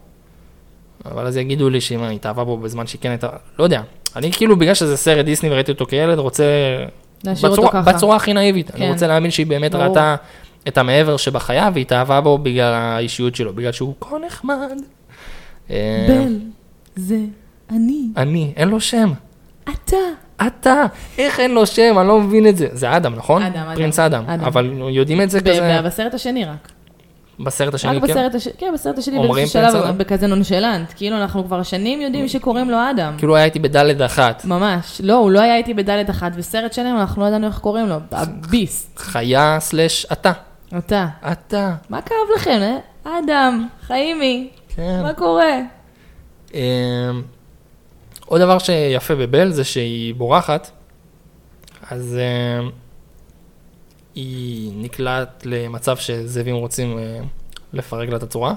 [1.04, 3.82] אבל אז יגידו לי שאם היא התאהבה בו בזמן שהיא כן הייתה, לא יודע.
[4.16, 6.44] אני כאילו, בגלל שזה סרט דיסני וראיתי אותו כילד, רוצה...
[7.24, 7.82] בצורה.
[7.82, 8.70] בצורה הכי נאיבית.
[8.70, 8.82] כן.
[8.82, 9.84] אני רוצה להאמין שהיא באמת ברור.
[9.84, 10.16] ראתה
[10.68, 14.76] את המעבר שבחיה, והיא התאהבה בו בגלל האישיות שלו, בגלל שהוא כה נחמד.
[15.70, 16.38] אה, בל,
[16.96, 17.18] זה
[17.70, 19.12] אני, אני, אין לו שם.
[19.64, 19.96] אתה.
[20.46, 20.84] אתה,
[21.18, 21.98] איך אין לו שם?
[21.98, 22.68] אני לא מבין את זה.
[22.72, 23.42] זה אדם, נכון?
[23.42, 23.74] אדם, אדם.
[23.74, 24.24] פרינס אדם.
[24.26, 24.44] אדם.
[24.44, 26.68] אבל יודעים את זה כזה בסרט השני רק.
[27.40, 28.10] בסרט השני, רק כן?
[28.10, 29.98] בסרט השני, כן, בסרט השני באיזשהו שלב?
[29.98, 30.92] בכזה נונשלנט.
[30.96, 33.14] כאילו, אנחנו כבר שנים יודעים שקוראים לו אדם.
[33.18, 34.44] כאילו היה איתי בדלת אחת.
[34.44, 35.00] ממש.
[35.04, 37.96] לא, הוא לא היה איתי בדלת אחת, וסרט שלם, אנחנו לא ידענו איך קוראים לו.
[38.12, 38.98] הביסט.
[38.98, 40.32] חיה סלש אתה.
[40.78, 41.06] אתה.
[41.32, 41.74] אתה.
[41.90, 43.18] מה כאב לכם, אה?
[43.18, 45.00] אדם, חיימי, כן.
[45.02, 45.58] מה קורה?
[48.26, 50.70] עוד דבר שיפה בבל זה שהיא בורחת,
[51.90, 52.70] אז אמ,
[54.14, 57.18] היא נקלעת למצב שזאבים רוצים אה,
[57.72, 58.54] לפרק לה את הצורה.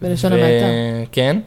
[0.00, 0.66] בלשון ו- המעטה.
[1.12, 1.40] כן.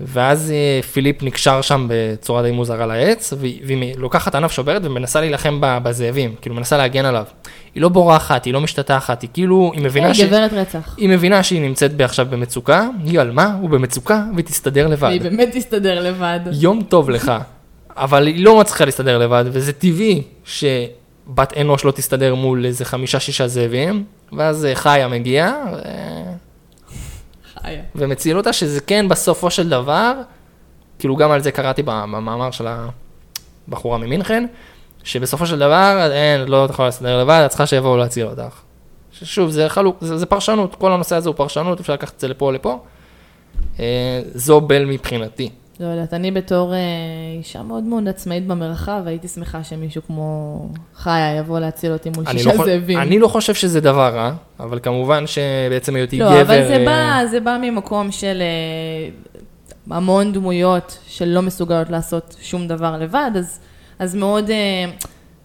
[0.00, 5.20] ואז אה, פיליפ נקשר שם בצורה די מוזרה לעץ, והיא והיא לוקחת ענף שוברת ומנסה
[5.20, 7.24] להילחם בזאבים, כאילו מנסה להגן עליו.
[7.74, 10.20] היא לא בורחת, היא לא משתטחת, היא כאילו, היא מבינה כן, ש...
[10.20, 10.94] גברת רצח.
[10.98, 13.56] היא מבינה שהיא נמצאת עכשיו במצוקה, היא על מה?
[13.60, 15.08] הוא במצוקה, והיא תסתדר לבד.
[15.08, 16.40] והיא באמת תסתדר לבד.
[16.52, 17.32] יום טוב לך,
[17.96, 23.48] אבל היא לא מצליחה להסתדר לבד, וזה טבעי שבת אנוש לא תסתדר מול איזה חמישה-שישה
[23.48, 25.78] זאבים, ואז אה, חיה מגיע, ו...
[27.54, 27.82] חיה.
[27.94, 30.12] ומציל אותה, שזה כן בסופו של דבר,
[30.98, 32.66] כאילו גם על זה קראתי במאמר של
[33.68, 34.46] הבחורה ממינכן,
[35.04, 38.60] שבסופו של דבר, אין, לא יכולה להסתדר לבד, את צריכה שיבואו להציל אותך.
[39.12, 42.28] ששוב, זה חלוק, זה, זה פרשנות, כל הנושא הזה הוא פרשנות, אפשר לקחת את זה
[42.28, 42.78] לפה או לפה.
[43.80, 45.50] אה, זו בל מבחינתי.
[45.80, 46.78] לא יודעת, אני בתור אה,
[47.38, 52.54] אישה מאוד מאוד עצמאית במרחב, הייתי שמחה שמישהו כמו חיה יבוא להציל אותי מול שישה
[52.54, 52.98] לא, זאבים.
[52.98, 56.40] אני לא חושב שזה דבר רע, אבל כמובן שבעצם היותי לא, גבר...
[56.42, 62.68] אבל זה אה, בא, זה בא ממקום של אה, המון דמויות שלא מסוגלות לעשות שום
[62.68, 63.60] דבר לבד, אז,
[64.00, 64.84] אז מאוד, אה,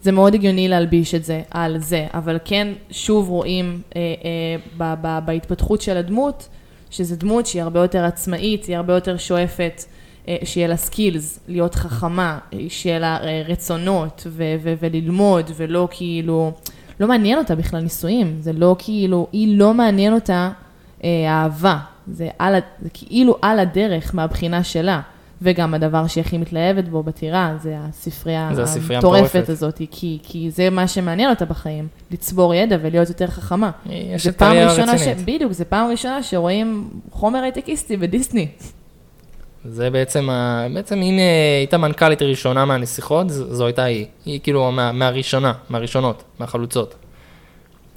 [0.01, 4.93] זה מאוד הגיוני להלביש את זה על זה, אבל כן, שוב רואים אה, אה, ב,
[5.01, 6.49] ב, בהתפתחות של הדמות,
[6.89, 9.83] שזו דמות שהיא הרבה יותר עצמאית, היא הרבה יותר שואפת.
[10.27, 16.51] אה, שיהיה לה סקילס, להיות חכמה, אה, שיהיה לה רצונות ו- ו- וללמוד, ולא כאילו,
[16.99, 20.51] לא מעניין אותה בכלל נישואים, זה לא כאילו, היא לא מעניין אותה
[21.03, 25.01] אה, אהבה, זה, על, זה כאילו על הדרך מהבחינה שלה.
[25.45, 28.49] וגם הדבר שהיא הכי מתלהבת בו בטירה, זה הספרייה
[28.95, 29.49] המטורפת.
[29.49, 33.71] הזאת, כי, כי זה מה שמעניין אותה בחיים, לצבור ידע ולהיות יותר חכמה.
[33.89, 35.01] יש את קריירה ראשונה, ש...
[35.01, 35.25] רצינית.
[35.25, 38.47] בדיוק, זה פעם ראשונה שרואים חומר הייטקיסטי בדיסני.
[39.65, 41.17] זה בעצם, ה- בעצם אם
[41.59, 44.05] הייתה מנכ"לית ראשונה מהנסיכות, זו הייתה היא.
[44.25, 46.95] היא כאילו מה, מהראשונה, מהראשונות, מהחלוצות.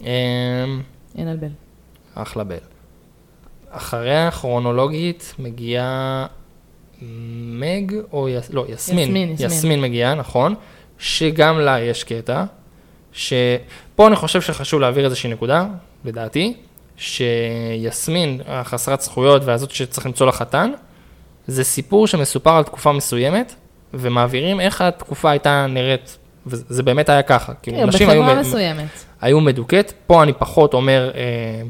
[0.01, 0.07] אמ,
[1.19, 1.49] אין על בל.
[2.15, 2.57] אחלה בל.
[3.71, 6.27] אחריה, כרונולוגית, מגיעה
[7.03, 8.51] מג או יס...
[8.51, 9.09] לא, יסמין.
[9.09, 9.51] יסמין, יסמין.
[9.51, 10.55] יסמין מגיעה, נכון.
[10.99, 12.45] שגם לה יש קטע.
[13.13, 15.67] שפה אני חושב שחשוב להעביר איזושהי נקודה,
[16.05, 16.55] לדעתי,
[16.97, 20.71] שיסמין, החסרת זכויות והזאת שצריך למצוא לה חתן,
[21.47, 23.55] זה סיפור שמסופר על תקופה מסוימת,
[23.95, 27.53] ומעבירים איך התקופה הייתה נראית, וזה באמת היה ככה.
[27.63, 28.89] כאילו, כן, נשים היו בחברה מסוימת.
[29.21, 31.21] היו מדוכאת, פה אני פחות אומר, אה,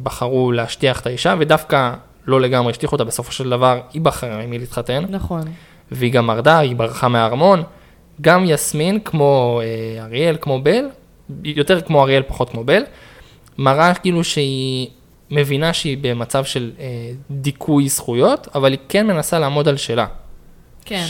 [0.03, 1.95] בחרו להשטיח את האישה, ודווקא
[2.29, 5.43] לא לגמרי השטיחו אותה, בסופו של דבר היא בחרה עם מי להתחתן, נכון.
[5.91, 7.63] והיא גם מרדה, היא ברחה מהארמון.
[8.21, 10.85] גם יסמין, כמו אה, אריאל, כמו בל,
[11.45, 12.83] יותר כמו אריאל, פחות כמו בל,
[13.59, 14.89] מראה כאילו שהיא
[15.31, 20.07] מבינה שהיא במצב של אה, דיכוי זכויות, אבל היא כן מנסה לעמוד על שלה.
[20.85, 21.05] כן.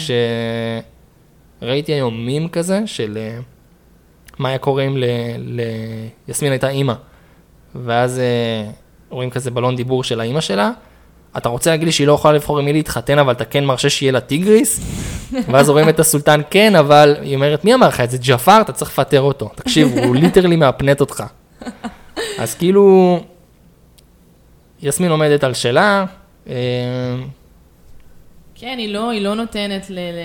[1.62, 3.38] שראיתי היום מים כזה של אה,
[4.38, 5.04] מה היה קורה אם ל...
[5.38, 5.61] ל...
[6.28, 6.94] יסמין הייתה אימא,
[7.74, 8.70] ואז אה,
[9.11, 10.70] רואים כזה בלון דיבור של האימא שלה,
[11.36, 13.90] אתה רוצה להגיד לי שהיא לא יכולה לבחור עם מי להתחתן, אבל אתה כן מרשה
[13.90, 14.80] שיהיה לה טיגריס?
[15.48, 18.18] ואז רואים את הסולטן כן, אבל היא אומרת, מי אמר לך את זה?
[18.20, 19.50] ג'פר, אתה צריך לפטר אותו.
[19.54, 21.24] תקשיב, הוא literally מהפנט אותך.
[22.38, 23.18] אז כאילו,
[24.82, 26.04] יסמין עומדת על שלה,
[26.48, 26.54] אה,
[28.54, 29.98] כן, היא לא, היא לא נותנת ל...
[29.98, 30.18] ל...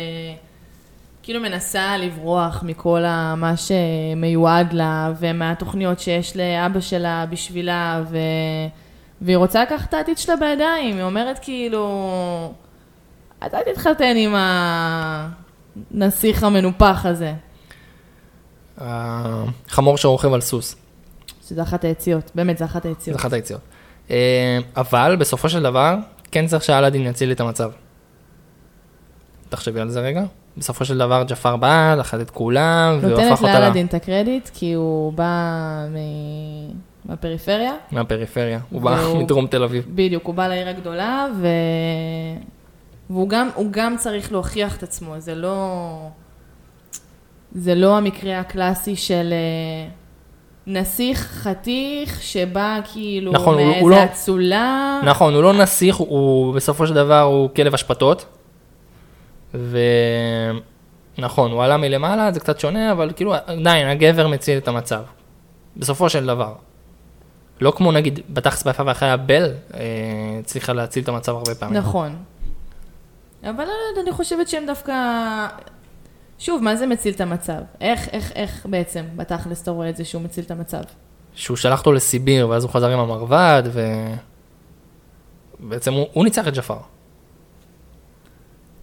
[1.23, 3.35] כאילו מנסה לברוח מכל ה...
[3.35, 8.17] מה שמיועד לה, ומהתוכניות שיש לאבא שלה בשבילה, ו...
[9.23, 10.95] והיא רוצה לקחת את העתיד שלה בידיים.
[10.95, 12.53] היא אומרת כאילו,
[13.45, 14.35] אתה תתחתן עם
[15.91, 17.33] הנסיך המנופח הזה.
[18.77, 20.75] החמור שרוכב על סוס.
[21.47, 23.19] שזה אחת היציאות, באמת, זה אחת זה היציאות.
[23.19, 23.61] אחת היציאות.
[24.11, 25.95] אה, אבל בסופו של דבר,
[26.31, 27.71] כן צריך שאלאדין יציל את המצב.
[29.49, 30.23] תחשבי על זה רגע.
[30.57, 33.93] בסופו של דבר ג'פר בא, לחד את כולם, והוא נותנת הפך אותה ל- לאלאדין את
[33.93, 35.33] הקרדיט, כי הוא בא
[35.89, 38.59] מ- מהפריפריה, מהפריפריה.
[38.69, 39.85] הוא בא מדרום תל אביב.
[39.89, 41.47] בדיוק, הוא בא לעיר הגדולה, ו...
[43.09, 45.87] והוא גם, גם צריך להוכיח את עצמו, זה לא...
[47.55, 49.89] זה לא המקרה הקלאסי של אה,
[50.67, 54.99] נסיך חתיך שבא כאילו נכון, הוא מאיזה לא- אצולה.
[55.03, 58.25] נכון, הוא לא נסיך, הוא בסופו של דבר הוא כלב אשפתות.
[61.17, 65.01] ונכון, הוא עלה מלמעלה, זה קצת שונה, אבל כאילו עדיין, הגבר מציל את המצב.
[65.77, 66.53] בסופו של דבר.
[67.61, 69.79] לא כמו נגיד בתכלס ביפה והחיה בל, אה,
[70.39, 71.77] הצליחה להציל את המצב הרבה פעמים.
[71.77, 72.15] נכון.
[73.43, 74.93] אבל לא, אני חושבת שהם דווקא...
[76.39, 77.61] שוב, מה זה מציל את המצב?
[77.81, 80.81] איך, איך, איך בעצם, בתכלס אתה רואה את זה שהוא מציל את המצב?
[81.33, 83.81] שהוא שלח אותו לסיביר, ואז הוא חזר עם המרבד, ו...
[85.59, 86.77] בעצם הוא, הוא ניצח את ג'פר.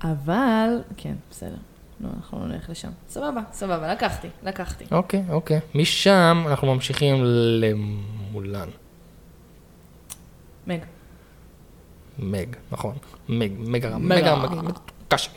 [0.02, 1.56] אבל, כן, בסדר.
[2.00, 2.88] לא, אנחנו לא נלך לשם.
[3.08, 4.84] סבבה, סבבה, לקחתי, לקחתי.
[4.92, 5.60] אוקיי, אוקיי.
[5.74, 8.68] משם אנחנו ממשיכים למולן.
[10.66, 10.78] מג.
[12.18, 12.94] מג, נכון.
[13.28, 14.54] מג, מג מג מג.
[14.54, 14.72] מג,
[15.08, 15.30] קשה.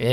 [0.00, 0.06] אמ,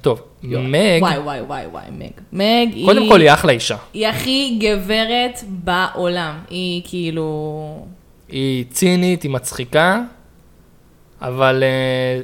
[0.00, 2.10] טוב, מג, וואי, וואי, וואי, וואי, מג.
[2.32, 2.86] מג היא...
[2.86, 3.76] קודם כל היא אחלה אישה.
[3.94, 6.38] היא הכי גברת בעולם.
[6.50, 7.86] היא כאילו...
[8.28, 10.00] היא צינית, היא מצחיקה,
[11.20, 12.20] אבל אה,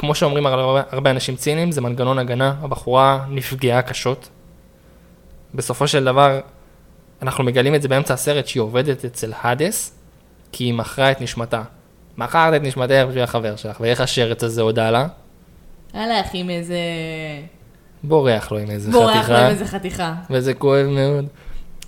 [0.00, 4.28] כמו שאומרים הרבה, הרבה אנשים ציניים, זה מנגנון הגנה, הבחורה נפגעה קשות.
[5.54, 6.40] בסופו של דבר,
[7.22, 9.98] אנחנו מגלים את זה באמצע הסרט שהיא עובדת אצל האדס,
[10.52, 11.62] כי היא מכרה את נשמתה.
[12.18, 15.06] מכרת את נשמתך בשביל החבר שלך, ואיך השרץ הזה הודה לה?
[15.94, 16.78] הלך עם איזה...
[18.02, 19.44] בורח לו עם איזה בורח לו חתיכה.
[19.44, 20.14] עם איזה חתיכה.
[20.30, 21.26] וזה כואב מאוד.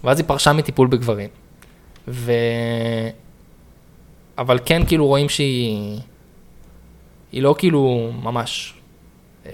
[0.04, 1.28] ואז היא פרשה מטיפול בגברים.
[2.08, 2.32] ו...
[4.38, 6.00] אבל כן כאילו רואים שהיא...
[7.32, 8.74] היא לא כאילו ממש...
[9.46, 9.52] אה,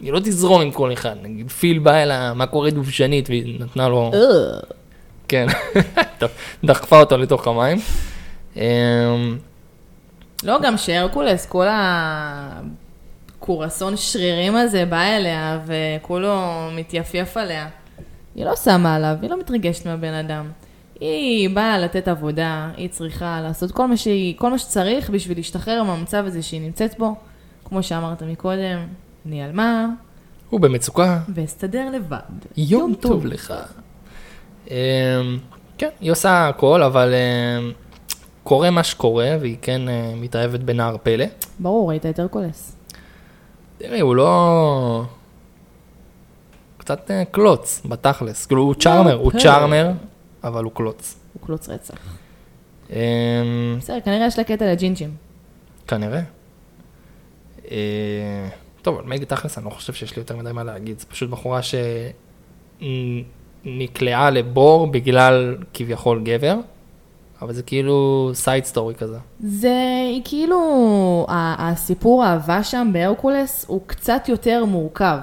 [0.00, 1.16] היא לא תזרום עם כל אחד.
[1.22, 4.10] נגיד פיל בא אליה, מה קורה דובשנית, והיא נתנה לו...
[5.28, 5.46] כן.
[6.18, 6.30] טוב,
[6.64, 7.78] דחפה אותו לתוך המים.
[8.56, 8.62] אמ,
[10.42, 11.66] לא, גם שהרקולס, כל
[13.38, 16.40] הקורסון שרירים הזה בא אליה וכולו
[16.76, 17.68] מתייפייף עליה.
[18.34, 20.50] היא לא שמה עליו, היא לא מתרגשת מהבן אדם.
[21.02, 25.82] היא באה לתת עבודה, היא צריכה לעשות כל מה, שהיא, כל מה שצריך בשביל להשתחרר
[25.82, 27.14] מהמצב הזה שהיא נמצאת בו.
[27.64, 28.86] כמו שאמרת מקודם,
[29.24, 29.86] נעלמה
[30.50, 31.18] הוא במצוקה.
[31.34, 32.18] ואסתדר לבד.
[32.56, 33.54] יום טוב לך.
[34.70, 34.74] אמ,
[35.78, 37.72] כן, היא עושה הכל, אבל אמ,
[38.42, 41.24] קורה מה שקורה, והיא כן אה, מתאהבת בנער פלא.
[41.58, 42.76] ברור, ראית את הרקולס.
[43.78, 45.04] תראי, הוא לא...
[46.78, 48.46] קצת אה, קלוץ, בתכלס.
[48.46, 49.32] כאילו, הוא צ'ארמר, הוא.
[49.38, 49.90] צ'ארמר,
[50.44, 51.18] אבל הוא קלוץ.
[51.32, 51.98] הוא קלוץ רצח.
[52.90, 52.96] אמ,
[53.78, 55.10] בסדר, כנראה יש לה קטע לג'ינג'ים.
[55.86, 56.20] כנראה.
[57.70, 58.48] אה,
[58.82, 60.98] טוב, על מג תכלס, אני לא חושב שיש לי יותר מדי מה להגיד.
[60.98, 61.60] זו פשוט בחורה
[63.64, 66.56] שנקלעה לבור בגלל כביכול גבר,
[67.42, 69.18] אבל זה כאילו side story כזה.
[69.40, 69.76] זה
[70.24, 75.18] כאילו, הסיפור האהבה שם בהרקולס הוא קצת יותר מורכב.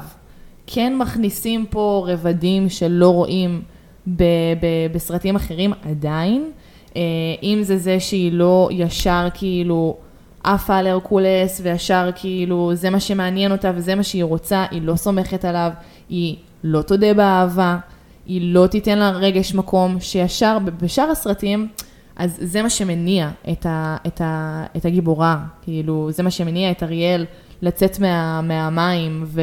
[0.68, 3.62] כן מכניסים פה רבדים שלא רואים
[4.08, 4.24] ב-
[4.62, 6.52] ב- בסרטים אחרים עדיין.
[6.96, 7.02] אה,
[7.44, 9.98] אם זה זה שהיא לא ישר כאילו
[10.44, 14.96] עפה על הרקולס וישר כאילו זה מה שמעניין אותה וזה מה שהיא רוצה, היא לא
[14.96, 15.72] סומכת עליו,
[16.10, 17.78] היא לא תודה באהבה,
[18.26, 21.68] היא לא תיתן לה רגש מקום, שישר בשאר הסרטים,
[22.16, 26.84] אז זה מה שמניע את, ה, את, ה, את הגיבורה, כאילו זה מה שמניע את
[26.84, 27.26] אריאל
[27.62, 29.42] לצאת מה, מהמים, ו,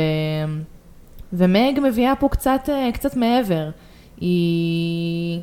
[1.33, 3.71] ומג מביאה פה קצת, אה, קצת מעבר.
[4.21, 5.41] היא,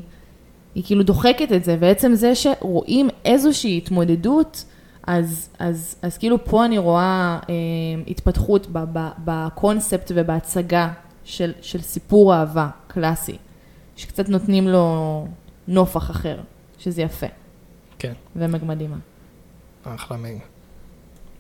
[0.76, 4.66] היא כאילו דוחקת את זה, ועצם זה שרואים איזושהי התמודדות,
[5.08, 7.54] אז, אז, אז כאילו פה אני רואה אה,
[8.08, 10.90] התפתחות ב, ב, בקונספט ובהצגה
[11.24, 13.38] של, של סיפור אהבה קלאסי,
[13.96, 15.28] שקצת נותנים לו
[15.68, 16.38] נופח אחר,
[16.78, 17.28] שזה יפה,
[18.00, 18.98] כן, ומג מדהימה.
[19.84, 20.38] אחלה מג.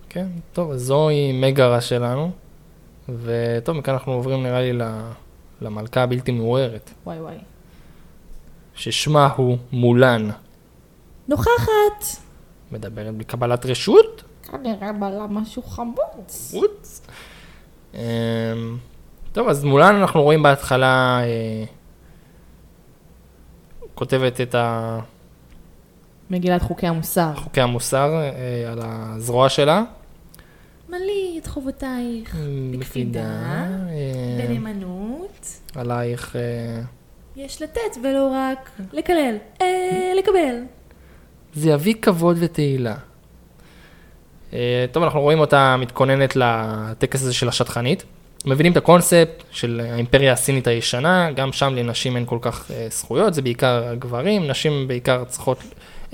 [0.09, 2.31] כן, טוב, זוהי מגרה שלנו,
[3.23, 4.99] וטוב, מכאן אנחנו עוברים נראה לי ל-
[5.63, 7.35] למלכה הבלתי מעוררת, וואי וואי.
[8.75, 10.29] ששמה הוא מולן.
[11.27, 12.05] נוכחת!
[12.71, 14.23] מדברת בקבלת רשות?
[14.51, 16.53] כנראה בלה משהו חמוץ.
[16.55, 17.01] אוץ.
[17.93, 17.99] אמ,
[19.31, 21.63] טוב, אז מולן אנחנו רואים בהתחלה, אה,
[23.95, 24.99] כותבת את ה-
[26.29, 27.35] מגילת חוקי המוסר.
[27.35, 28.31] חוקי המוסר אה,
[28.71, 29.83] על הזרוע שלה.
[30.93, 32.35] מלאי את חובותייך.
[32.71, 35.47] בקפידה, אה, בנאמנות.
[35.75, 36.35] עלייך.
[36.35, 36.81] אה,
[37.35, 40.55] יש לתת ולא רק לקלל, אה, לקבל.
[41.53, 42.95] זה יביא כבוד ותהילה.
[44.53, 48.03] אה, טוב, אנחנו רואים אותה מתכוננת לטקס הזה של השטחנית.
[48.45, 53.33] מבינים את הקונספט של האימפריה הסינית הישנה, גם שם לנשים אין כל כך אה, זכויות,
[53.33, 55.57] זה בעיקר גברים, נשים בעיקר צריכות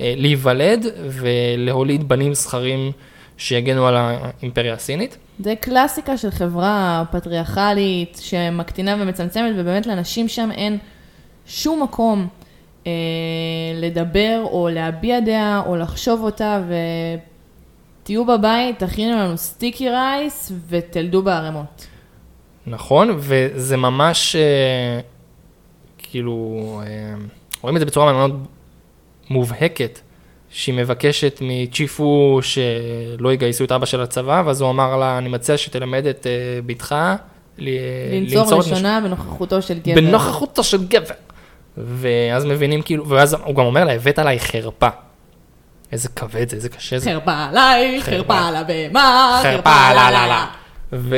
[0.00, 2.92] אה, להיוולד ולהוליד בנים זכרים
[3.40, 5.16] שיגנו על האימפריה הסינית.
[5.38, 10.78] זה קלאסיקה של חברה פטריארכלית שמקטינה ומצמצמת, ובאמת לנשים שם אין
[11.46, 12.28] שום מקום
[12.86, 12.92] אה,
[13.74, 16.62] לדבר או להביע דעה או לחשוב אותה,
[18.02, 21.86] ותהיו בבית, תכינו לנו סטיקי רייס ותלדו בערימות.
[22.66, 25.00] נכון, וזה ממש, אה,
[25.98, 27.14] כאילו, אה,
[27.60, 28.46] רואים את זה בצורה מאוד
[29.30, 29.98] מובהקת,
[30.50, 35.56] שהיא מבקשת מצ'יפו שלא יגייסו את אבא של הצבא, ואז הוא אמר לה, אני מציע
[35.58, 36.94] שתלמד את אה, בתך
[37.58, 37.68] ל-
[38.12, 39.94] לנצור ראשונה בנוכחותו של גבר.
[39.94, 41.14] בנוכחותו של גבר.
[41.76, 44.88] ואז מבינים כאילו, ואז הוא גם אומר לה, הבאת עליי חרפה.
[45.92, 47.10] איזה כבד זה, איזה קשה זה.
[47.10, 48.38] חרפה עליי, חרפה.
[48.38, 50.46] על הבהמה, חרפה, לה לה לה.
[50.92, 51.16] ו...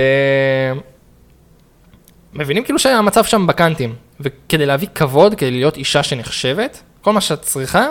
[2.35, 7.42] מבינים כאילו שהמצב שם בקאנטים, וכדי להביא כבוד, כדי להיות אישה שנחשבת, כל מה שאת
[7.42, 7.87] צריכה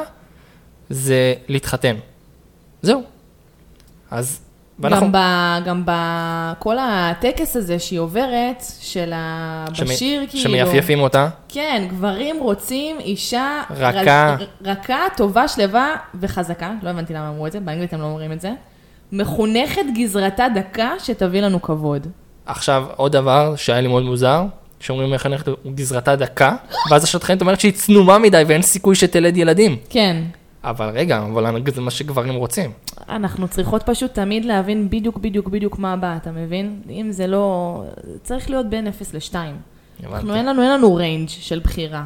[0.91, 1.95] זה להתחתן.
[2.81, 3.01] זהו.
[4.11, 4.39] אז,
[4.79, 5.17] ואנחנו, גם, ב,
[5.65, 10.43] גם בכל הטקס הזה שהיא עוברת, של הבשיר, שמ- כאילו.
[10.43, 13.61] שמייפייפים אותה, כן, גברים רוצים אישה...
[13.71, 14.35] רכה.
[14.39, 16.71] ר, רכה, טובה, שלווה וחזקה.
[16.83, 18.51] לא הבנתי למה אמרו את זה, באנגלית הם לא אומרים את זה.
[19.11, 22.07] מחונכת גזרתה דקה שתביא לנו כבוד.
[22.45, 24.43] עכשיו עוד דבר שהיה לי מאוד מוזר,
[24.79, 26.55] שאומרים מחנכת גזרתה דקה,
[26.91, 29.77] ואז השטחנית אומרת שהיא צנומה מדי ואין סיכוי שתלד ילדים.
[29.89, 30.23] כן,
[30.63, 32.71] אבל רגע, אבל זה מה שגברים רוצים.
[33.09, 36.81] אנחנו צריכות פשוט תמיד להבין בדיוק, בדיוק, בדיוק מה הבא, אתה מבין?
[36.89, 37.83] אם זה לא...
[38.23, 39.35] צריך להיות בין 0 ל-2.
[40.03, 42.05] אנחנו אין לנו, אין לנו range של בחירה.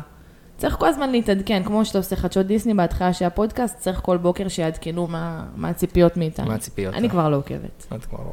[0.58, 4.48] צריך כל הזמן להתעדכן, כמו שאתה עושה חדשות דיסני בהתחלה של הפודקאסט, צריך כל בוקר
[4.48, 6.48] שיעדכנו מה, מה הציפיות מאיתנו.
[6.48, 6.96] מה הציפיות?
[6.96, 7.86] אני כבר לא עוקבת.
[7.96, 8.32] את כבר לא.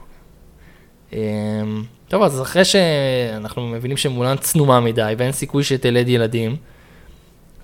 [1.12, 6.56] אמ, טוב, אז אחרי שאנחנו מבינים שמולן צנומה מדי ואין סיכוי שתלד ילדים,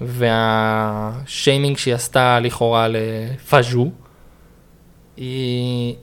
[0.00, 3.90] והשיימינג שהיא עשתה לכאורה לפאז'ו,
[5.16, 5.94] היא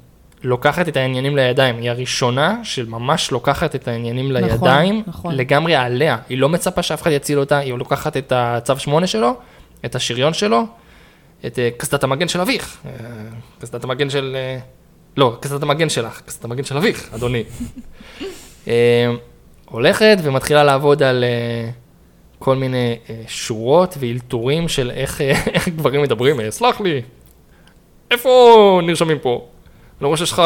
[0.43, 1.77] לוקחת את העניינים לידיים.
[1.77, 5.35] היא הראשונה שממש לוקחת את העניינים נכון, לידיים, נכון.
[5.35, 6.17] לגמרי עליה.
[6.29, 9.37] היא לא מצפה שאף אחד יציל אותה, היא לוקחת את הצו 8 שלו,
[9.85, 10.63] את השריון שלו,
[11.45, 12.91] את אה, קסדת המגן של אביך, אה,
[13.59, 14.35] קסדת המגן של...
[14.35, 14.59] אה,
[15.17, 17.43] לא, קסדת המגן שלך, קסדת המגן של אביך, אדוני.
[18.67, 19.11] אה,
[19.65, 21.69] הולכת ומתחילה לעבוד על אה,
[22.45, 26.39] כל מיני אה, שורות ואלתורים של איך אה, איך גברים מדברים.
[26.39, 27.01] אה, סלח לי,
[28.11, 29.47] איפה נרשמים פה?
[29.99, 30.41] אני רואה שיש לך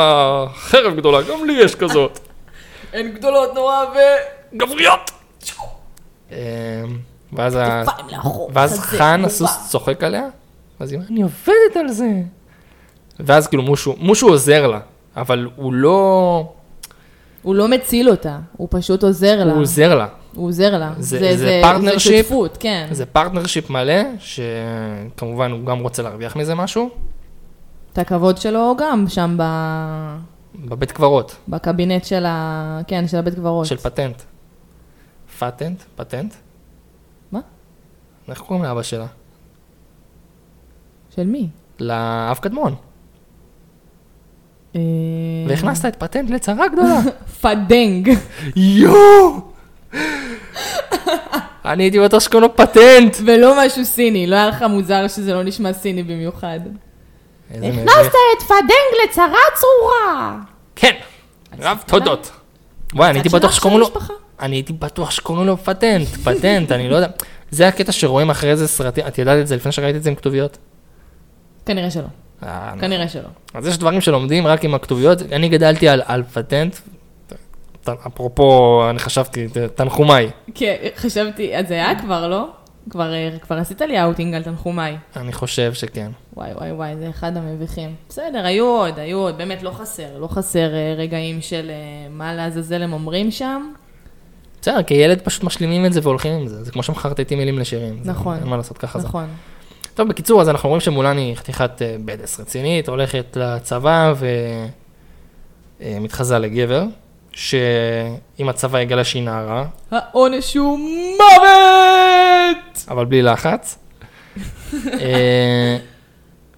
[0.55, 2.19] חרב גדולה, גם לי יש כזאת.
[2.93, 3.97] הן גדולות נורא ו...
[4.57, 5.12] גבריות!
[7.33, 7.83] ואז ה-.
[8.53, 9.21] ואז חן.
[9.25, 10.27] הסוס צוחק עליה,
[10.79, 12.09] אז היא אומרת, אני עובדת על זה.
[13.19, 14.79] ואז כאילו מושו, מושו עוזר לה,
[15.15, 16.53] אבל הוא לא,
[17.41, 19.53] הוא לא מציל אותה, הוא פשוט עוזר לה.
[19.53, 20.07] הוא עוזר לה.
[20.36, 20.94] הוא עוזר לה.
[21.00, 21.82] זה- זה partnership.
[21.94, 22.88] זה שותפות, כן.
[22.92, 26.89] זה partnership מלא, שכמובן הוא גם רוצה להרוויח מזה משהו,
[27.94, 29.44] את הכבוד שלו גם שם ב...
[30.56, 32.80] בבית קברות, בקבינט של ה...
[32.88, 33.65] כן, של הבית קברות.
[33.65, 34.22] של פטנט.
[35.39, 35.82] פטנט?
[35.96, 36.34] פטנט?
[37.32, 37.39] מה?
[38.30, 39.06] איך קוראים לאבא שלה?
[41.15, 41.48] של מי?
[41.80, 42.76] לאב קדמון.
[44.76, 44.82] אה,
[45.48, 47.00] והכנסת את פטנט לצרה גדולה.
[47.42, 48.10] פדנג.
[48.56, 49.48] יואו!
[51.65, 53.17] אני הייתי בטוח שקוראים לו פטנט.
[53.25, 56.60] ולא משהו סיני, לא היה לך מוזר שזה לא נשמע סיני במיוחד.
[57.52, 58.12] הכנסת.
[58.38, 60.38] את פדנג לצרה צרורה.
[60.75, 60.95] כן,
[61.60, 62.32] רב תודות.
[62.93, 63.89] וואי, אני הייתי בטוח שקוראים לו...
[64.39, 67.08] אני הייתי בטוח שקוראים לו פטנט, פטנט, אני לא יודע.
[67.52, 70.15] זה הקטע שרואים אחרי זה סרטים, את ידעת את זה לפני שראית את זה עם
[70.15, 70.58] כתוביות?
[71.65, 72.04] כנראה שלא,
[72.44, 73.29] אה, כנראה שלא.
[73.54, 75.21] אז יש דברים שלומדים רק עם הכתוביות.
[75.31, 76.75] אני גדלתי על, על פטנט,
[78.08, 80.30] אפרופו, אני חשבתי, תנחומיי.
[80.56, 82.48] כן, חשבתי, אז זה היה כבר, לא?
[82.90, 84.98] כבר, אה, כבר עשית לי אאוטינג על תנחומיי.
[85.15, 86.12] אני חושב שכן.
[86.34, 87.96] וואי וואי וואי, זה אחד המביכים.
[88.10, 91.75] בסדר, היו עוד, היו עוד, באמת לא חסר, לא חסר אה, רגעים של אה,
[92.10, 93.71] מה לעזאזל הם אומרים שם.
[94.62, 96.63] בסדר, כילד פשוט משלימים את זה והולכים עם זה.
[96.63, 98.00] זה כמו שמחרטטים מילים לשירים.
[98.04, 98.38] זה- נכון.
[98.38, 99.08] אין מה לעשות, ככה זה.
[99.08, 99.27] נכון.
[99.94, 101.71] טוב, בקיצור, אז אנחנו רואים שמולן היא חתיכת
[102.06, 104.13] בדס רצינית, הולכת לצבא
[105.82, 106.84] ומתחזה לגבר,
[107.40, 112.85] שאם הצבא יגלה שהיא נערה, העונש הוא מוות!
[112.87, 113.77] אבל בלי לחץ.
[115.02, 115.77] אה,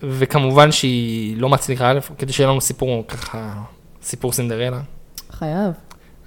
[0.04, 3.54] וכמובן שהיא לא מצליחה, כדי שיהיה לנו סיפור ככה,
[4.04, 4.80] סיפור סינדרלה.
[5.32, 5.72] חייב.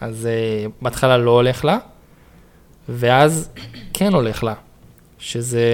[0.00, 1.78] אז אה, בהתחלה לא הולך לה,
[2.88, 3.50] ואז
[3.94, 4.54] כן הולך לה,
[5.18, 5.68] שזה...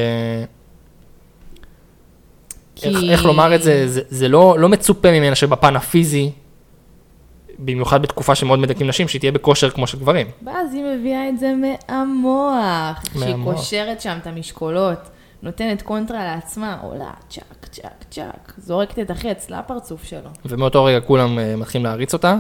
[2.83, 6.31] איך, כי- איך לומר את זה, זה, זה לא, לא מצופה ממנה שבפן הפיזי,
[7.65, 10.27] במיוחד בתקופה שמאוד מדכאים נשים, שהיא תהיה בכושר כמו של גברים.
[10.45, 13.03] ואז היא מביאה את זה מהמוח.
[13.21, 13.35] שהיא.
[13.45, 14.99] קושרת שם את המשקולות,
[15.43, 20.31] נותנת קונטרה לעצמה, עולה, צ'אק, צ'אק, צ'אק, זורקת את החץ לפרצוף שלו.
[20.45, 22.37] ומאותו רגע כולם אה, מתחילים להריץ אותה,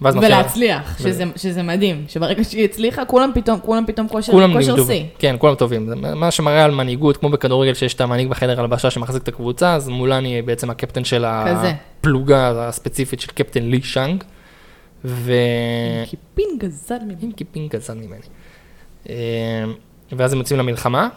[0.00, 4.84] ואז ולהצליח, שזה, שזה מדהים, שברגע שהיא הצליחה, כולם פתאום, כולם פתאום כושר, כולם כושר
[4.84, 5.04] שיא.
[5.18, 5.86] כן, כולם טובים.
[5.88, 9.74] זה מה שמראה על מנהיגות, כמו בכדורגל שיש את המנהיג בחדר הלבשה שמחזיק את הקבוצה,
[9.74, 11.72] אז מולן היא בעצם הקפטן של כזה.
[12.00, 14.24] הפלוגה הספציפית של קפטן לי שאנג.
[15.06, 15.32] ו...
[16.06, 17.18] כי פינג גזל ממנו.
[17.22, 18.20] עם קיפין גזל ממני.
[19.08, 19.14] אה,
[20.12, 21.08] ואז הם יוצאים למלחמה,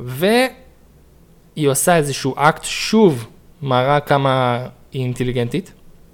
[0.00, 3.26] והיא עושה איזשהו אקט, שוב,
[3.62, 5.72] מראה כמה היא אינטליגנטית,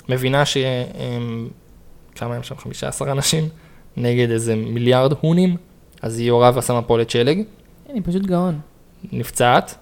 [0.08, 1.48] מבינה שהם,
[2.14, 2.56] כמה הם שם?
[2.56, 3.48] 15 אנשים,
[3.96, 5.56] נגד איזה מיליארד הונים,
[6.02, 7.42] אז היא יורה ושמה פולט שלג,
[7.90, 8.60] אני פשוט גאון.
[9.12, 9.74] נפצעת,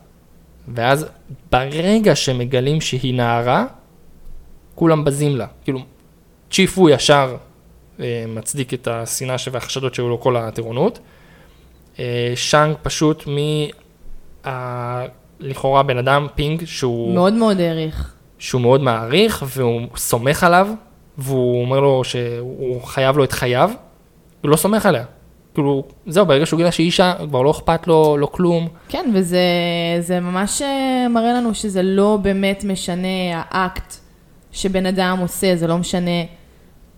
[0.68, 1.06] ואז
[1.52, 3.66] ברגע שמגלים שהיא נערה,
[4.74, 5.46] כולם בזים לה.
[5.64, 5.80] כאילו,
[6.54, 7.36] צ'יף הוא ישר
[8.00, 10.98] אה, מצדיק את השנאה והחשדות שהיו לו כל הטירונות.
[11.98, 13.38] אה, שאנג פשוט מ...
[14.48, 15.04] ה-
[15.40, 18.14] לכאורה בן אדם פינג שהוא מאוד מאוד העריך.
[18.38, 20.68] שהוא מאוד מעריך והוא סומך עליו,
[21.18, 23.70] והוא אומר לו שהוא חייב לו את חייו,
[24.40, 25.04] הוא לא סומך עליה.
[25.54, 28.68] כאילו, זהו, ברגע שהוא גילה שהיא אישה, כבר לא אכפת לו, לא כלום.
[28.88, 29.38] כן, וזה
[30.00, 33.94] זה ממש אה, מראה לנו שזה לא באמת משנה האקט
[34.52, 36.43] שבן אדם עושה, זה לא משנה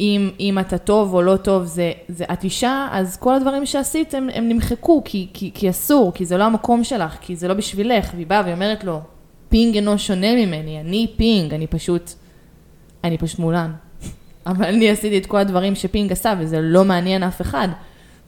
[0.01, 4.15] אם, אם אתה טוב או לא טוב, זה, זה את אישה, אז כל הדברים שעשית
[4.15, 7.55] הם, הם נמחקו, כי, כי, כי אסור, כי זה לא המקום שלך, כי זה לא
[7.55, 9.01] בשבילך, והיא באה ואומרת לו,
[9.49, 12.11] פינג אינו שונה ממני, אני פינג, אני פשוט,
[13.05, 13.73] אני פשוט מולן.
[14.47, 17.69] אבל אני עשיתי את כל הדברים שפינג עשה, וזה לא מעניין אף אחד.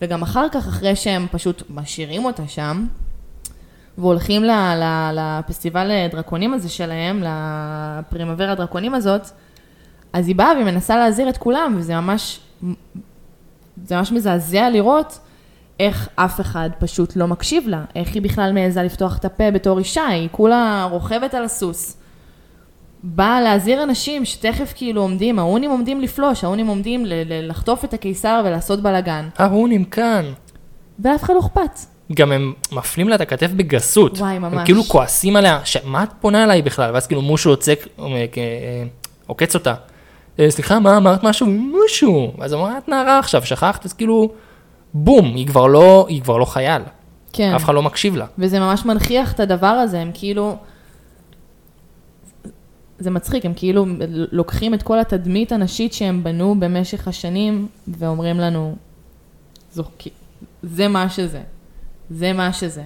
[0.03, 2.87] וגם אחר כך, אחרי שהם פשוט משאירים אותה שם,
[3.99, 4.43] והולכים
[5.14, 9.31] לפסטיבל דרקונים הזה שלהם, לפרימוורה הדרקונים הזאת,
[10.12, 12.40] אז היא באה והיא מנסה להזהיר את כולם, וזה ממש,
[13.84, 15.18] זה ממש מזעזע לראות
[15.80, 19.78] איך אף אחד פשוט לא מקשיב לה, איך היא בכלל מעיזה לפתוח את הפה בתור
[19.78, 21.96] אישה, היא כולה רוכבת על הסוס.
[23.02, 27.94] באה להזהיר אנשים שתכף כאילו עומדים, ההונים עומדים לפלוש, ההונים עומדים ל- ל- לחטוף את
[27.94, 30.24] הקיסר ולעשות בלאגן, ההונים כאן.
[30.98, 31.78] ולאף אחד לא אכפת.
[32.12, 34.18] גם הם מפלים לה את הכתף בגסות.
[34.18, 34.64] וואי, הם ממש.
[34.64, 36.90] כאילו כועסים עליה, שמה את פונה אליי בכלל?
[36.94, 38.24] ואז כאילו מושו עוצק, אה, אה,
[39.26, 39.74] עוקץ אותה.
[40.41, 41.47] "אה, סליחה, מה אמרת משהו?
[41.47, 42.32] מושו.
[42.39, 43.84] ואז היא אמרה, את נערה עכשיו, שכחת?
[43.84, 44.30] אז כאילו,
[44.95, 46.82] בום, היא כבר לא, היא כבר לא חייל.
[47.32, 47.53] כן.
[47.57, 48.26] אף אחד לא מקשיב לה.
[48.39, 50.57] וזה ממש מנכיח את הדבר הזה, הם כאילו...
[52.99, 53.86] זה מצחיק, הם כאילו
[54.32, 58.76] לוקחים את כל התדמית הנשית שהם בנו במשך השנים, ואומרים לנו,
[59.72, 59.84] זו,
[60.62, 61.41] זה מה שזה,
[62.11, 62.82] זה מה שזה.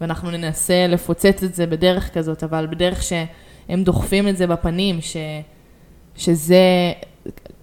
[0.00, 5.16] ואנחנו ננסה לפוצץ את זה בדרך כזאת, אבל בדרך שהם דוחפים את זה בפנים, ש,
[6.16, 6.92] שזה,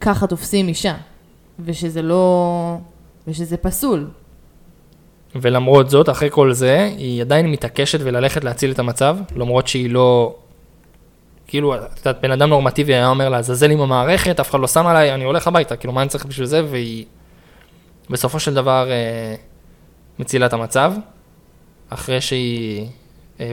[0.01, 0.95] ככה תופסים אישה,
[1.65, 2.77] ושזה לא,
[3.27, 4.07] ושזה פסול.
[5.35, 10.35] ולמרות זאת, אחרי כל זה, היא עדיין מתעקשת וללכת להציל את המצב, למרות שהיא לא...
[11.47, 14.67] כאילו, את יודעת, בן אדם נורמטיבי היה אומר לה, זזל עם המערכת, אף אחד לא
[14.67, 16.65] שם עליי, אני הולך הביתה, כאילו, מה אני צריך בשביל זה?
[16.69, 17.05] והיא
[18.09, 19.35] בסופו של דבר אה,
[20.19, 20.93] מצילה את המצב,
[21.89, 22.87] אחרי שהיא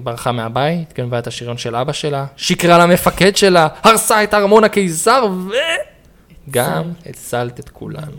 [0.02, 5.26] ברחה מהבית, גנבה את השריון של אבא שלה, שקרה למפקד שלה, הרסה את ארמון הקיסר,
[6.48, 8.16] וגם הצלת את כולנו.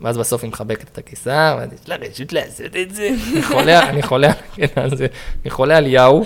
[0.00, 3.10] ואז בסוף היא מחבקת את הקיסר, ואז יש לה רשות לעשות את זה.
[5.42, 6.24] אני חולה על יאו,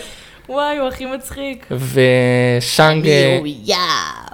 [0.49, 1.67] וואי, הוא הכי מצחיק.
[1.71, 3.09] ושאנג...
[3.09, 3.81] אה, יואו.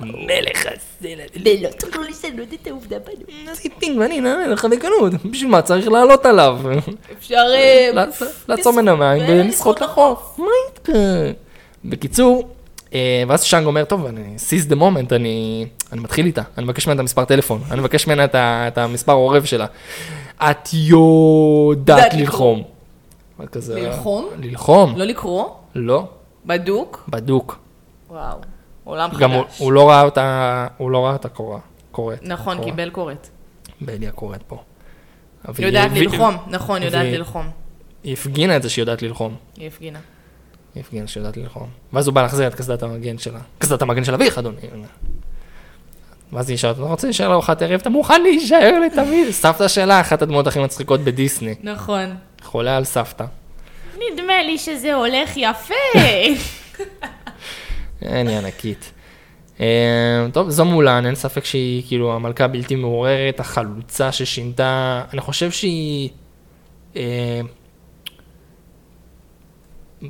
[0.01, 1.25] מלך הסלע.
[1.45, 3.51] ולא תוכלו לשנות את העובדה בנו.
[3.53, 6.59] אז היא פינג ואני נענה לך בקלות, בשביל מה צריך לעלות עליו?
[7.19, 7.35] אפשר...
[7.55, 10.39] אה, לעצ- לעצור מן המים ולשחות לחוף.
[10.39, 10.91] מה איתך?
[11.85, 12.49] בקיצור,
[12.95, 16.87] אה, ואז שאנג אומר, טוב, אני seize the moment, אני אני מתחיל איתה, אני מבקש
[16.87, 19.67] ממנה את המספר טלפון, אני מבקש ממנה את ה- את המספר עורב שלה.
[20.37, 22.63] את יודעת ללחום.
[23.75, 24.29] ללחום?
[24.43, 24.95] ללחום?
[24.97, 25.45] לא לקרוא?
[25.75, 26.09] לא,
[26.47, 27.05] בדוק?
[27.09, 27.59] בדוק.
[28.11, 28.39] וואו.
[28.85, 29.59] עולם גם הוא- חדש.
[29.59, 31.59] הוא לא ראה אותה, הוא לא ראה אותה קורה.
[31.93, 32.19] קורית.
[32.23, 32.71] נכון, קורה.
[32.71, 33.29] קיבל קורת.
[33.81, 34.63] בליה קורית פה.
[35.59, 37.51] היא- יודעת והיא- ללחום, נכון, יודעת והיא- ללחום.
[38.05, 39.35] היא הפגינה את זה שהיא יודעת ללחום.
[39.57, 39.99] היא הפגינה.
[40.75, 41.69] היא הפגינה שהיא יודעת ללחום.
[41.93, 43.39] ואז הוא בא להחזיר את קסדת המגן שלה.
[43.59, 44.57] קסדת המגן של אביך, אדוני.
[46.33, 47.81] ואז היא שאלה אותו, אתה רוצה להישאר לארוחת ערב?
[47.81, 49.31] אתה מוכן להישאר לתמיד?
[49.31, 51.55] סבתא שלה, אחת הדמויות הכי מצחיקות בדיסני.
[51.63, 52.17] נכון.
[52.43, 53.25] חולה על סבתא.
[54.13, 55.75] נדמה לי שזה הולך יפה.
[58.03, 58.93] אין, היא ענקית.
[59.61, 65.51] אה, טוב, זו מולן, אין ספק שהיא כאילו המלכה הבלתי מעוררת, החלוצה ששינתה, אני חושב
[65.51, 66.11] שהיא
[66.97, 67.41] אה,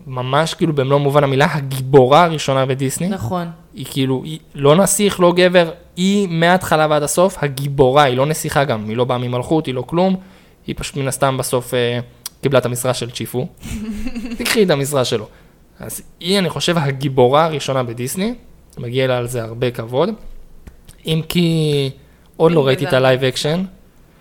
[0.07, 3.09] ממש כאילו במלוא מובן המילה הגיבורה הראשונה בדיסני.
[3.09, 3.49] נכון.
[3.75, 8.65] היא כאילו, היא לא נסיך, לא גבר, היא מההתחלה ועד הסוף הגיבורה, היא לא נסיכה
[8.65, 10.17] גם, היא לא באה ממלכות, היא לא כלום,
[10.67, 11.99] היא פשוט מן הסתם בסוף אה,
[12.43, 13.47] קיבלה את המשרה של צ'יפו.
[14.39, 15.27] תקחי את המשרה שלו.
[15.81, 18.35] אז היא, אני חושב, הגיבורה הראשונה בדיסני,
[18.79, 20.11] מגיע לה על זה הרבה כבוד.
[21.07, 21.91] אם כי
[22.37, 23.65] עוד לא ראיתי את ה live action,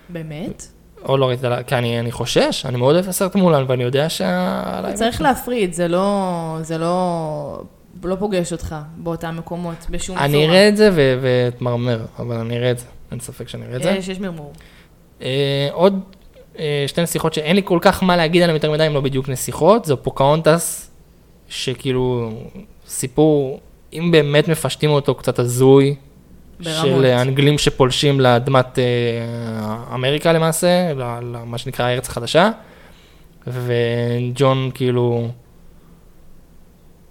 [0.10, 0.68] באמת?
[1.02, 3.66] עוד לא ראיתי את ה live, כי אני, אני חושש, אני מאוד אוהב הסרט מולן,
[3.68, 7.62] ואני יודע שה live צריך להפריד, זה לא, זה לא,
[8.04, 10.26] לא פוגש אותך באותם מקומות, בשום צורה.
[10.26, 10.90] אני אראה את זה
[11.22, 13.90] ואתמרמר, אבל אני אראה את זה, אין ספק שאני אראה את זה.
[13.90, 14.54] יש, יש מרמור.
[15.22, 16.17] אה, עוד אה,
[16.88, 19.86] שתי נסיכות שאין לי כל כך מה להגיד עליהן יותר מדי, הן לא בדיוק נסיכות,
[19.86, 20.92] זו פוקאונטס,
[21.50, 22.32] שכאילו
[22.88, 23.60] סיפור,
[23.94, 25.96] אם באמת מפשטים אותו, קצת הזוי,
[26.60, 26.82] ברמות.
[26.82, 28.84] של אנגלים שפולשים לאדמת אה,
[29.94, 30.94] אמריקה למעשה,
[31.34, 32.50] למה שנקרא הארץ החדשה,
[33.48, 35.28] וג'ון כאילו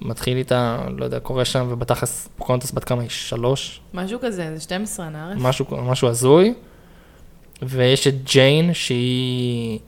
[0.01, 3.11] מתחיל איתה, לא יודע, קורא שם, ובתכלס פוקאונטס בת כמה היא?
[3.11, 3.81] שלוש?
[3.95, 5.39] משהו כזה, זה 12 נערף.
[5.41, 6.55] משהו, משהו הזוי.
[7.63, 9.79] ויש את ג'יין, שהיא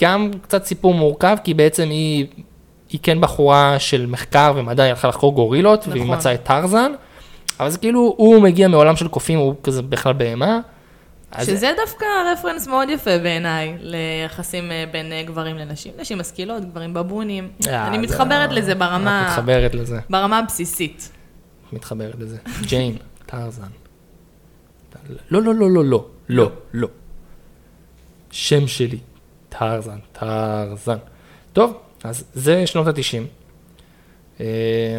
[0.00, 2.26] גם קצת סיפור מורכב, כי בעצם היא,
[2.88, 6.16] היא כן בחורה של מחקר ומדע, היא הלכה לחקור גורילות, והיא נכון.
[6.16, 6.92] מצאה את טרזן.
[7.60, 10.60] אבל זה כאילו, הוא מגיע מעולם של קופים, הוא כזה בכלל בהמה.
[11.32, 15.92] אז שזה דווקא רפרנס מאוד יפה בעיניי, ליחסים אה, בין אה, גברים לנשים.
[15.98, 17.50] נשים משכילות, גברים בבונים.
[17.68, 21.10] אה, אני מתחברת לזה את ברמה, מתחברת לזה, ברמה הבסיסית.
[21.72, 22.36] מתחברת לזה.
[22.62, 22.96] ג'יין,
[23.26, 23.62] טרזן.
[25.30, 26.88] לא, לא, לא, לא, לא, לא, לא.
[28.30, 28.98] שם שלי,
[29.48, 30.96] טרזן, טרזן.
[31.52, 33.26] טוב, אז זה שנות התשעים.
[34.40, 34.46] אה,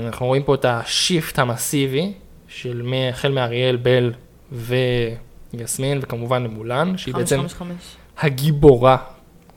[0.06, 2.14] אנחנו רואים פה את השיפט המסיבי
[2.48, 4.14] של מ- החל מאריאל, בל
[4.52, 7.96] ויסמין, וכמובן למולן, שהיא חמש, בעצם חמש, חמש.
[8.18, 8.98] הגיבורה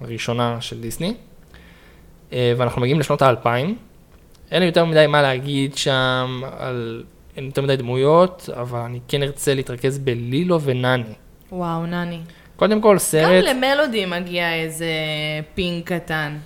[0.00, 1.14] הראשונה של דיסני.
[2.32, 3.78] אה, ואנחנו מגיעים לשנות האלפיים.
[4.50, 7.04] אין לי יותר מדי מה להגיד שם על...
[7.36, 11.04] אין יותר מדי דמויות, אבל אני כן ארצה להתרכז בלילו ונני.
[11.53, 12.20] וואו, נני.
[12.57, 13.44] קודם כל, גם סרט...
[13.44, 14.86] למלודי מגיע איזה
[15.55, 16.36] פינק קטן.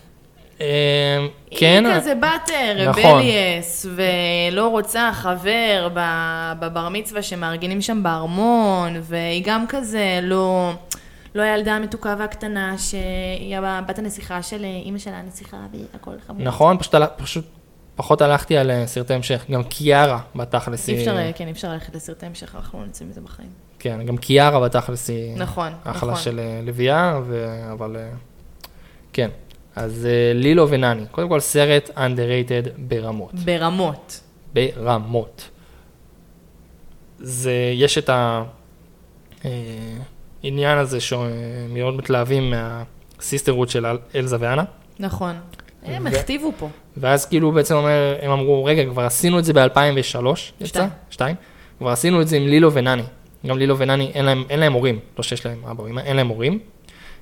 [0.60, 3.02] אה, כן, היא כזה בת אה, נכון.
[3.04, 5.88] רבליאס, ולא רוצה חבר
[6.60, 10.72] בבר מצווה שמארגנים שם בארמון, והיא גם כזה לא...
[11.34, 15.56] לא הילדה המתוקה והקטנה, שהיא בת הנסיכה של אה, אימא שלה הנסיכה,
[15.92, 16.42] והכל חמור.
[16.42, 17.44] נכון, פשוט, פשוט
[17.96, 19.44] פחות הלכתי על אה, סרטי המשך.
[19.50, 20.98] גם קיארה בתכלס אי.
[20.98, 23.69] אפשר, כן, אי אפשר ללכת לסרטי המשך, אנחנו לא נצא מזה בחיים.
[23.80, 25.36] כן, גם קיארה בתכלס היא...
[25.36, 26.22] נכון, אחלה נכון.
[26.22, 27.58] של אה, לביאה, ו...
[27.72, 28.08] אבל אה,
[29.12, 29.30] כן.
[29.76, 33.34] אז אה, לילו ונני, קודם כל סרט underrated ברמות.
[33.34, 34.20] ברמות.
[34.54, 35.48] ברמות.
[37.18, 38.10] זה, יש את
[39.44, 42.52] העניין הזה שמאוד מתלהבים
[43.18, 44.64] מהסיסטרות של אל- אלזה ואנה,
[44.98, 45.34] נכון.
[45.82, 46.68] הם הכתיבו פה.
[46.96, 50.26] ואז כאילו בעצם אומר, הם אמרו, רגע, כבר עשינו את זה ב-2003,
[50.60, 50.86] יצא?
[51.10, 51.36] שתיים.
[51.78, 53.02] כבר עשינו את זה עם לילו ונני.
[53.46, 56.58] גם לילו ונני, אין להם, אין להם הורים, לא שיש להם אבא אין להם הורים.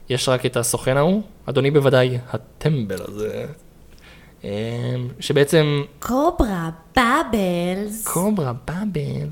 [0.08, 3.46] יש רק את הסוכן ההוא, אדוני בוודאי הטמבל הזה,
[4.44, 4.48] אמ,
[5.20, 8.06] שבעצם קוברה בבלס.
[8.06, 9.28] קוברה באבל.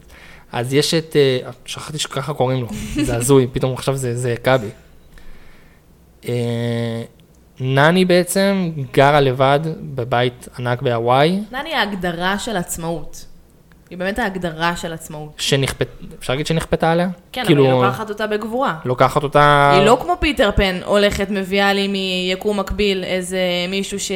[0.53, 2.69] אז יש את, אה, שכחתי שככה קוראים לו,
[3.07, 4.69] זה הזוי, פתאום עכשיו זה, זה הכה בי.
[6.29, 7.03] אה,
[7.61, 9.61] נני בעצם גרה לבד
[9.95, 13.25] בבית ענק בהוואי, נני ההגדרה של עצמאות.
[13.91, 15.33] היא באמת ההגדרה של עצמאות.
[15.39, 17.09] שנכפת, אפשר להגיד שנכפתה עליה?
[17.33, 18.75] כן, אבל כאילו, היא לוקחת אותה בגבורה.
[18.85, 19.73] לוקחת אותה...
[19.75, 24.13] היא לא כמו פיטר פן הולכת, מביאה לי מיקום מקביל איזה מישהו ש...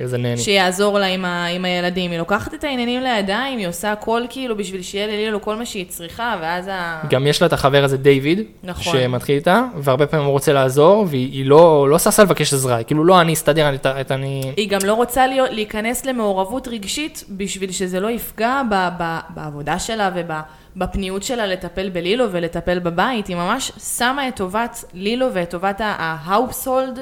[0.00, 0.36] איזה נני.
[0.36, 1.46] שיעזור לה עם, ה...
[1.46, 2.10] עם הילדים.
[2.10, 5.86] היא לוקחת את העניינים לידיים, היא עושה הכל כאילו בשביל שיהיה ללילו כל מה שהיא
[5.88, 7.00] צריכה, ואז ה...
[7.10, 8.92] גם יש לה את החבר הזה דיוויד, נכון.
[8.92, 12.86] שמתחיל איתה, והרבה פעמים הוא רוצה לעזור, והיא היא לא, לא ששה לבקש עזרה, היא
[12.86, 13.70] כאילו לא אני אסתדר,
[14.10, 14.52] אני...
[14.56, 19.78] היא גם לא רוצה להיות, להיכנס למעורבות רגשית בשביל שזה לא יפגע ב, ב, בעבודה
[19.78, 23.26] שלה ובפניות שלה לטפל בלילו ולטפל בבית.
[23.26, 26.98] היא ממש שמה את טובת לילו ואת טובת ההאופסולד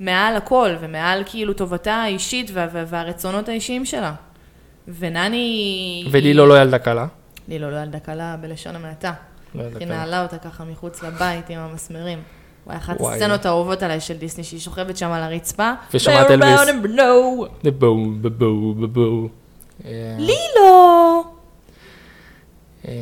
[0.00, 4.12] מעל הכל, ומעל כאילו טובתה האישית וה, וה, והרצונות האישיים שלה.
[4.98, 6.04] ונני...
[6.10, 7.06] ולילו לא ילדה קלה.
[7.48, 9.12] לילו לא ילדה קלה בלשון המעטה.
[9.54, 9.88] לא היא.
[9.88, 12.22] נעלה אותה ככה מחוץ לבית עם המסמרים.
[12.66, 13.00] וואי, אחת.
[13.00, 15.72] הסצנות האהובות עליי של דיסני, שהיא שוכבת שם על הרצפה.
[15.92, 15.94] They're
[16.30, 16.60] אלוויס.
[17.64, 19.28] בבואו, בבואו, בבואו.
[20.18, 20.91] לילו!
[22.88, 22.92] אה,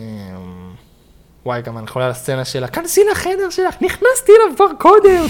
[1.47, 5.25] וואי, גם אני יכולה לסצנה שלה, כנסי לחדר שלך, נכנסתי אליו כבר קודם.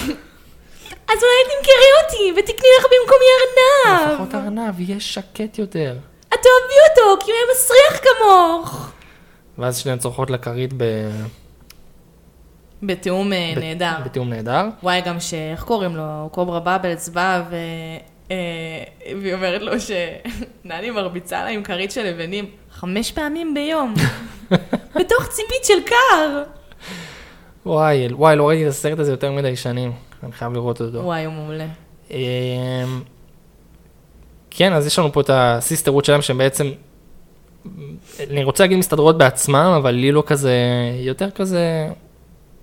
[1.07, 4.11] אז אולי תמכרי אותי ותקני לך במקומי ארנב.
[4.13, 5.95] לפחות הארנב יהיה שקט יותר.
[6.27, 8.91] את תאהבי אותו כי הוא יהיה מסריח כמוך.
[9.57, 10.83] ואז שניהן צורחות לכרית ב...
[12.83, 13.93] בתיאום אה, ב- נהדר.
[14.05, 14.65] בתיאום נהדר.
[14.83, 15.33] וואי, גם ש...
[15.33, 16.29] איך קוראים לו?
[16.31, 17.55] קוברה בבלס בא ו...
[19.21, 23.93] והיא אומרת לו שנני מרביצה לה עם כרית של לבנים חמש פעמים ביום,
[24.99, 26.43] בתוך ציפית של קר.
[27.65, 29.91] וואי, וואי, לא ראיתי את הסרט הזה יותר מדי שנים,
[30.23, 30.97] אני חייב לראות אותו.
[30.97, 31.67] וואי, הוא מעולה.
[32.11, 32.17] אמ,
[34.49, 36.71] כן, אז יש לנו פה את הסיסטרות שלהם שהם בעצם,
[38.19, 40.55] אני רוצה להגיד מסתדרות בעצמם, אבל לילו כזה,
[40.99, 41.89] יותר כזה,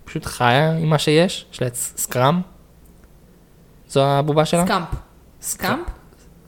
[0.04, 2.40] פשוט חיה עם מה שיש, יש לה את סקראם.
[3.88, 4.64] זו הבובה שלה?
[4.64, 5.07] סקאמפ.
[5.42, 5.86] סקאמפ?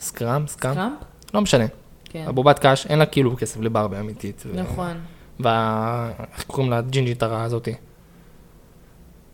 [0.00, 0.92] סקראם, סקאמפ?
[1.34, 1.64] לא משנה.
[2.04, 2.24] כן.
[2.28, 4.44] הבובת קש, אין לה כאילו כסף לברבי אמיתית.
[4.54, 5.00] נכון.
[5.40, 6.10] וה...
[6.34, 6.78] איך קוראים לה?
[6.78, 7.74] הג'ינג'ית הרעה הזאתי.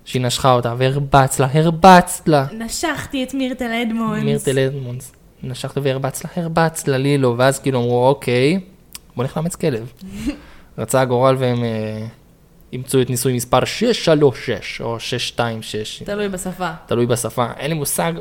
[0.05, 2.47] שהיא נשכה אותה, והרבץ לה, הרבצת לה.
[2.53, 4.25] נשכתי את מירטל אדמונס.
[4.25, 5.13] מירטל אדמונס.
[5.43, 8.61] נשכת והרבצת לה, הרבצת לה לילו, ואז כאילו אמרו, אוקיי,
[9.17, 9.93] בוא נלך לאמץ כלב.
[10.79, 12.07] רצה הגורל והם אה,
[12.77, 16.71] אימצו את ניסוי מספר 636, או 626, תלוי בשפה.
[16.87, 17.47] תלוי בשפה.
[17.59, 18.13] אין לי מושג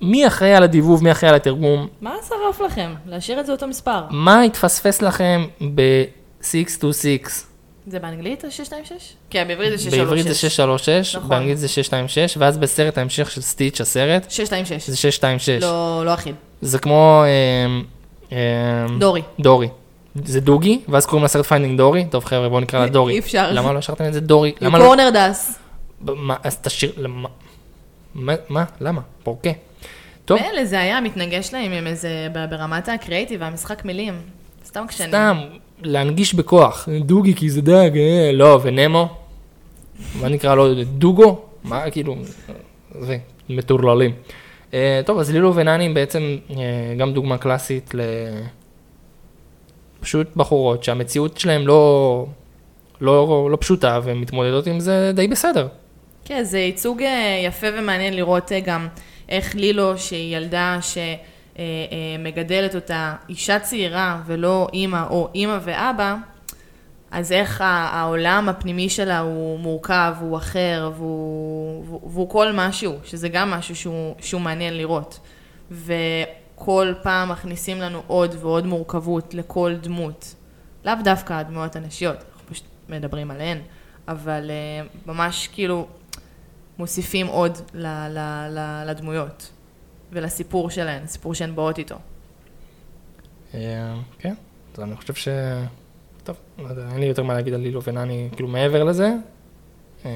[0.00, 2.94] מי אחראי על הדיבוב, מי אחראי על התרגום, מה שרף לכם?
[3.06, 4.00] להשאיר את זה אותו מספר.
[4.10, 5.44] מה התפספס לכם
[5.74, 7.30] ב-626.
[7.86, 8.92] זה באנגלית ה-626?
[9.30, 9.98] כן, בעברית זה 636.
[9.98, 11.30] בעברית זה 636, נכון.
[11.30, 14.90] באנגלית זה 626, ואז בסרט ההמשך של סטיץ' הסרט, 626.
[14.90, 15.62] זה 626.
[15.62, 16.34] לא, לא אחיד.
[16.60, 17.24] זה כמו...
[17.66, 17.84] אמ,
[18.32, 19.22] אמ, דורי.
[19.40, 19.68] דורי.
[20.14, 22.04] זה דוגי, ואז קוראים לסרט Finding Dory.
[22.10, 23.14] טוב חבר'ה, בואו נקרא לה דורי.
[23.14, 23.52] אי אפשר.
[23.52, 24.52] למה לא השארתם את זה דורי?
[24.60, 24.84] למה לא?
[24.84, 25.58] קורנר דס.
[26.00, 26.92] מה, אז תשאיר...
[26.96, 27.28] למה?
[28.14, 28.34] מה?
[28.48, 28.64] מה?
[28.80, 29.00] למה?
[29.22, 29.50] פורקה.
[30.24, 34.14] טוב, מילא זה היה מתנגש להם עם איזה, ברמת הקריאיטיב והמשחק מילים.
[34.66, 35.08] סתם כשאני...
[35.08, 35.38] סתם,
[35.82, 36.88] להנגיש בכוח.
[37.00, 39.08] דוגי כי זה דג, אה, לא, ונמו.
[40.20, 40.84] מה נקרא לו?
[40.84, 41.40] דוגו?
[41.64, 42.16] מה כאילו?
[43.00, 44.12] זה, מטורללים.
[44.74, 46.56] אה, טוב, אז לילו ונני הם בעצם אה,
[46.98, 48.00] גם דוגמה קלאסית ל...
[50.04, 52.26] פשוט בחורות שהמציאות שלהם לא,
[53.00, 55.68] לא, לא פשוטה והן מתמודדות עם זה די בסדר.
[56.24, 58.88] כן, זה ייצוג אה, יפה ומעניין לראות אה, גם
[59.28, 60.78] איך לילו, שהיא ילדה
[61.58, 66.16] שמגדלת אותה אישה צעירה ולא אימא או אימא ואבא,
[67.10, 73.50] אז איך העולם הפנימי שלה הוא מורכב, הוא אחר, והוא, והוא, כל משהו, שזה גם
[73.50, 75.18] משהו שהוא, שהוא מעניין לראות.
[76.64, 80.34] וכל פעם מכניסים לנו עוד ועוד מורכבות לכל דמות.
[80.84, 83.58] לאו דווקא הדמויות הנשיות, אנחנו פשוט מדברים עליהן,
[84.08, 85.86] אבל uh, ממש כאילו
[86.78, 88.18] מוסיפים עוד ל, ל,
[88.50, 89.50] ל, לדמויות
[90.12, 91.96] ולסיפור שלהן, הסיפור שהן באות איתו.
[93.54, 94.34] אה, כן,
[94.74, 95.28] אז אני חושב ש...
[96.24, 99.12] טוב, לא יודע, אין לי יותר מה להגיד על לילו ונני, כאילו מעבר לזה.
[100.04, 100.10] אה,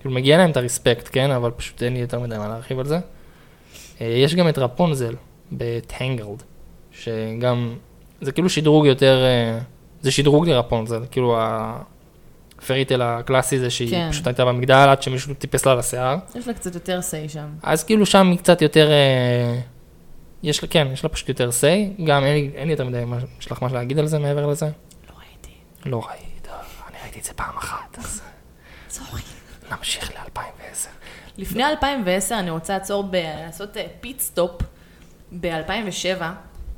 [0.00, 2.86] כאילו מגיע להם את הרספקט, כן, אבל פשוט אין לי יותר מדי מה להרחיב על
[2.86, 2.98] זה.
[4.00, 5.14] יש גם את רפונזל
[5.56, 6.42] בטנגלד,
[6.92, 7.74] שגם,
[8.20, 9.58] זה כאילו שדרוג יותר, אה,
[10.00, 11.38] זה שדרוג לרפונזל, כאילו
[12.58, 14.08] הפריטל הקלאסי זה שהיא כן.
[14.10, 16.16] פשוט הייתה במגדל עד שמישהו טיפס לה לשיער.
[16.34, 17.46] יש לה קצת יותר say שם.
[17.62, 19.58] אז כאילו שם היא קצת יותר, אה,
[20.42, 23.04] יש לה, כן, יש לה פשוט יותר say, גם אין לי, אין לי יותר מדי,
[23.04, 24.66] מה- יש לך משהו להגיד על זה מעבר לזה?
[24.66, 25.54] לא ראיתי.
[25.86, 26.48] לא ראית,
[26.88, 28.22] אני ראיתי את זה פעם אחת, אז
[28.90, 29.22] סורי.
[29.72, 30.88] נמשיך ל-2010.
[31.38, 33.14] לפני 2010 אני רוצה לעצור ב...
[33.46, 34.62] לעשות pit stop
[35.40, 36.22] ב-2007,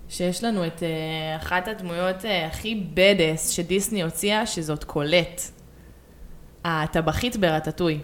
[0.09, 5.41] שיש לנו את אה, אחת הדמויות אה, הכי badass שדיסני הוציאה, שזאת קולט.
[6.65, 7.99] הטבחית ברטטוי.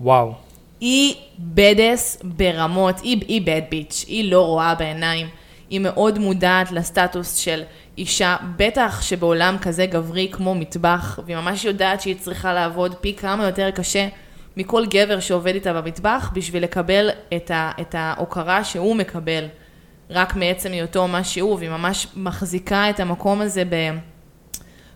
[0.00, 0.34] וואו,
[0.80, 5.26] היא badass ברמות, היא, היא bad bitch, היא לא רואה בעיניים,
[5.70, 7.62] היא מאוד מודעת לסטטוס של
[7.98, 13.46] אישה, בטח שבעולם כזה גברי כמו מטבח, והיא ממש יודעת שהיא צריכה לעבוד פי כמה
[13.46, 14.08] יותר קשה
[14.56, 19.44] מכל גבר שעובד איתה במטבח, בשביל לקבל את, ה, את ההוקרה שהוא מקבל,
[20.10, 23.62] רק מעצם היותו מה שהוא, והיא ממש מחזיקה את המקום הזה.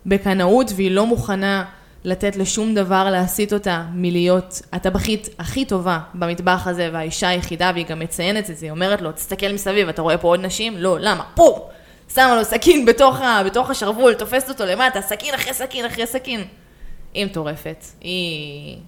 [0.07, 1.65] בקנאות והיא לא מוכנה
[2.05, 7.99] לתת לשום דבר להסיט אותה מלהיות הטבחית הכי טובה במטבח הזה והאישה היחידה והיא גם
[7.99, 10.77] מציינת את זה, היא אומרת לו, תסתכל מסביב, אתה רואה פה עוד נשים?
[10.77, 11.25] לא, למה?
[11.35, 11.69] פה!
[12.15, 16.45] שמה לו סכין בתוך, בתוך השרוול, תופסת אותו למטה, סכין אחרי סכין אחרי סכין.
[17.15, 18.79] היא מטורפת, היא...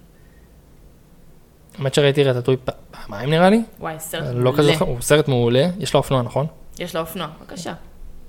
[1.79, 2.55] האמת שראיתי רטטוי
[2.91, 4.57] פעמיים נראה לי, וואי, סרט לא מעולה.
[4.57, 6.47] כזה, הוא סרט מעולה, יש לו אופנוע נכון?
[6.79, 7.73] יש לה אופנוע, בבקשה.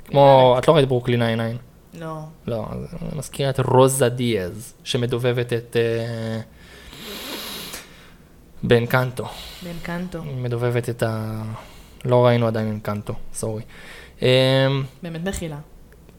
[0.05, 1.57] כמו, את לא ראית ברוקלין 99.
[1.94, 2.18] לא.
[2.46, 6.40] לא, אז אני מזכיר את רוזה דיאז, שמדובבת את אה.
[8.62, 9.24] בן קנטו.
[9.62, 11.42] היא מדובבת את ה...
[12.05, 13.62] לא ראינו עדיין אנקנטו, סורי.
[14.22, 14.26] אמ,
[15.03, 15.57] באמת מחילה.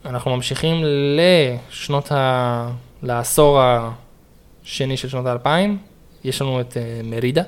[0.05, 0.77] אנחנו ממשיכים
[1.17, 2.71] לשנות ה...
[3.03, 5.77] לעשור השני של שנות האלפיים.
[6.23, 7.43] יש לנו את אה, מרידה,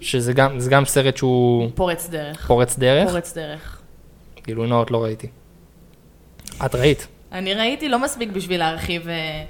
[0.00, 2.46] שזה גם, גם סרט שהוא פורץ דרך.
[2.46, 3.08] פורץ דרך.
[3.08, 3.80] פורץ דרך.
[4.46, 5.26] גילוי נאות לא ראיתי.
[6.66, 7.06] את ראית?
[7.32, 9.44] אני ראיתי לא מספיק בשביל להרחיב אה,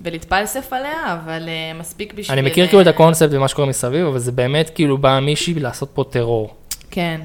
[0.00, 2.38] ולהתפלסף עליה, אבל אה, מספיק בשביל...
[2.38, 5.90] אני מכיר כאילו את הקונספט ומה שקורה מסביב, אבל זה באמת כאילו בא מישהי לעשות
[5.94, 6.54] פה טרור.
[6.90, 7.20] כן.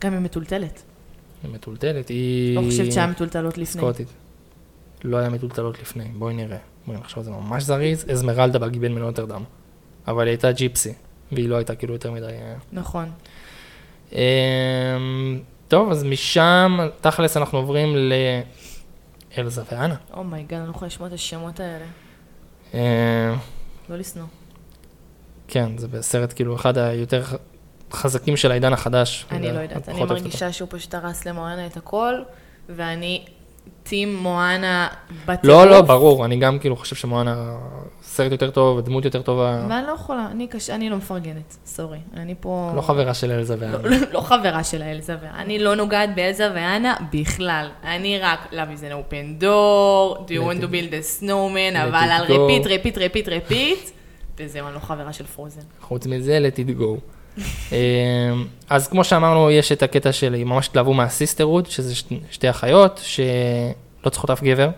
[0.00, 0.82] גם היא מתולתלת.
[1.42, 2.56] היא מתולתלת, היא...
[2.56, 3.80] לא חושבת שהיה מתולתלות לפני.
[3.80, 4.08] סקוטית.
[5.04, 6.58] לא היה מתולתלות לפני, בואי נראה.
[6.86, 8.06] בואי נחשוב, זה ממש זריז.
[8.10, 9.44] אזמרלדה בגיבן מנוטרדם.
[10.08, 10.92] אבל היא הייתה gypsy,
[11.32, 12.26] והיא לא הייתה כאילו יותר מדי...
[12.26, 13.10] אה, נכון.
[14.12, 14.18] אמ,
[15.68, 17.96] טוב, אז משם, תכלס אנחנו עוברים
[19.36, 19.94] לאלזה ואנה.
[20.14, 21.84] oh my God, אני לא יכולה לשמוע את השמות האלה.
[22.74, 22.78] אמ,
[23.88, 24.26] לא לשנוא.
[25.48, 27.22] כן, זה בסרט כאילו אחד היותר
[27.92, 29.26] חזקים של העידן החדש.
[29.30, 32.14] אני לא יודעת, אני מרגישה שהוא פשוט הרס למואנה את הכל,
[32.68, 33.24] ואני
[33.90, 34.88] team מואנה
[35.26, 35.44] בטירוף.
[35.44, 37.56] לא, לא, ברור, אני גם כאילו חושב שמואנה
[38.02, 39.66] סרט יותר טוב, ודמות יותר טובה.
[39.68, 41.98] ואני לא יכולה, אני קשה, אני לא מפרגנת, sorry.
[42.14, 42.72] אני פה...
[42.76, 43.76] לא חברה של אלזה ואנה.
[43.82, 45.42] לא, לא חברה של האלזה ואנה.
[45.42, 47.68] אני לא נוגעת באלזה ואנה בכלל.
[47.84, 52.08] אני רק Love is an open door, do you want to build a snowman, אבל
[52.10, 53.90] על repeat, repeat, repeat, repeat,
[54.38, 55.60] וזהו, אני לא חברה של פרוזן.
[55.80, 57.19] חוץ מזה, let it go.
[57.72, 57.76] אמ,
[58.70, 61.94] אז כמו שאמרנו, יש את הקטע של, ממש התלהבו מהסיסטרוד, שזה
[62.30, 64.70] שתי אחיות, שלא צריכות אף גבר.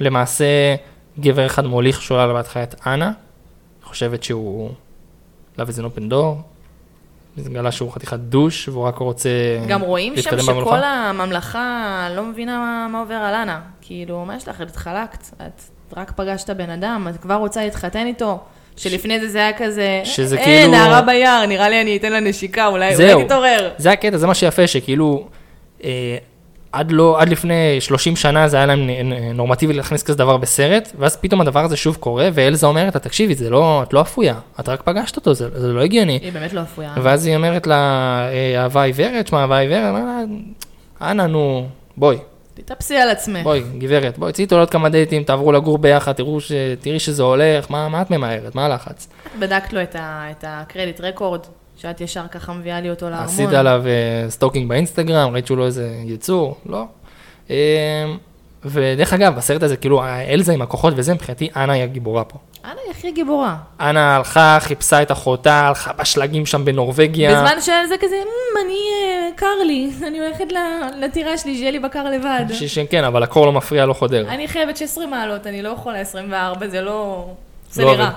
[0.00, 0.74] למעשה,
[1.20, 3.12] גבר אחד מוליך שולל בהתחלה את אנה,
[3.82, 4.70] חושבת שהוא
[5.58, 6.42] an open door,
[7.36, 9.28] מתגלה שהוא חתיכת דוש, והוא רק רוצה
[9.68, 11.08] גם רואים שם שכל במלוכה.
[11.08, 13.60] הממלכה לא מבינה מה, מה עובר על אנה.
[13.80, 14.60] כאילו, מה יש לך?
[14.60, 15.26] את התחלקת.
[15.46, 15.62] את
[15.96, 18.38] רק פגשת בן אדם, את כבר רוצה להתחתן איתו.
[18.76, 22.20] שלפני זה זה היה כזה, שזה אה, כאילו- נערה ביער, נראה לי אני אתן לה
[22.20, 23.12] נשיקה, אולי, זהו.
[23.14, 23.70] אולי תתעורר.
[23.78, 25.26] זה הקטע, זה מה שיפה, שכאילו,
[25.84, 26.16] אה,
[26.72, 28.80] עד, לא, עד לפני 30 שנה זה היה להם
[29.34, 33.34] נורמטיבי להכניס כזה דבר בסרט, ואז פתאום הדבר הזה שוב קורה, ואלזה אומרת לה, תקשיבי,
[33.34, 36.18] זה לא, את לא אפויה, את רק פגשת אותו, זה, זה לא הגיוני.
[36.22, 36.92] היא באמת לא אפויה.
[37.02, 37.76] ואז היא אומרת לה,
[38.32, 40.20] "אה, אהבה עיוורת, שמע, אהבה עיוורת, אמרה לה,
[41.10, 41.66] אנה, נו,
[41.96, 42.16] בואי,
[42.64, 43.42] תתאפסי על עצמך.
[43.42, 46.52] בואי, גברת, בואי, צאי איתו לעוד כמה דייטים, תעברו לגור ביחד, תראו ש...
[46.80, 49.08] תראי שזה הולך, מה, מה את ממהרת, מה הלחץ?
[49.38, 51.40] בדקת לו את ה- את ה credit record,
[51.76, 53.26] שאת ישר ככה מביאה לי אותו לארמון.
[53.26, 56.56] עשית עליו אה, stalking באינסטגרם, ראית שהוא לא איזה יצור?
[56.66, 56.84] לא.
[58.64, 62.38] ודרך אגב, בסרט הזה, כאילו, אלזה עם הכוחות וזה, מבחינתי, אנה היא הגיבורה פה.
[62.64, 63.56] אנה היא הכי גיבורה.
[63.80, 67.30] אנה הלכה, חיפשה את אחותה, הלכה בשלגים שם בנורבגיה.
[67.44, 70.44] בזמן שזה כזה, "מ, אני, אה, קר לי, אני הולכת
[71.00, 72.44] לטירה שלי, שיהיה לי בקר לבד.
[72.52, 74.28] ש- ש- כן, אבל הקור לא מפריע, לא חודר.
[74.28, 77.26] אני חייבת 16 מעלות, אני לא יכולה 24, זה לא...
[77.70, 78.10] זה לא נראה.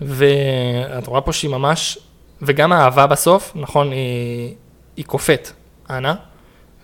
[0.00, 1.98] ואת רואה פה שהיא ממש,
[2.42, 4.54] וגם האהבה בסוף, נכון, היא,
[4.96, 5.50] היא קופאת,
[5.90, 6.14] אנה,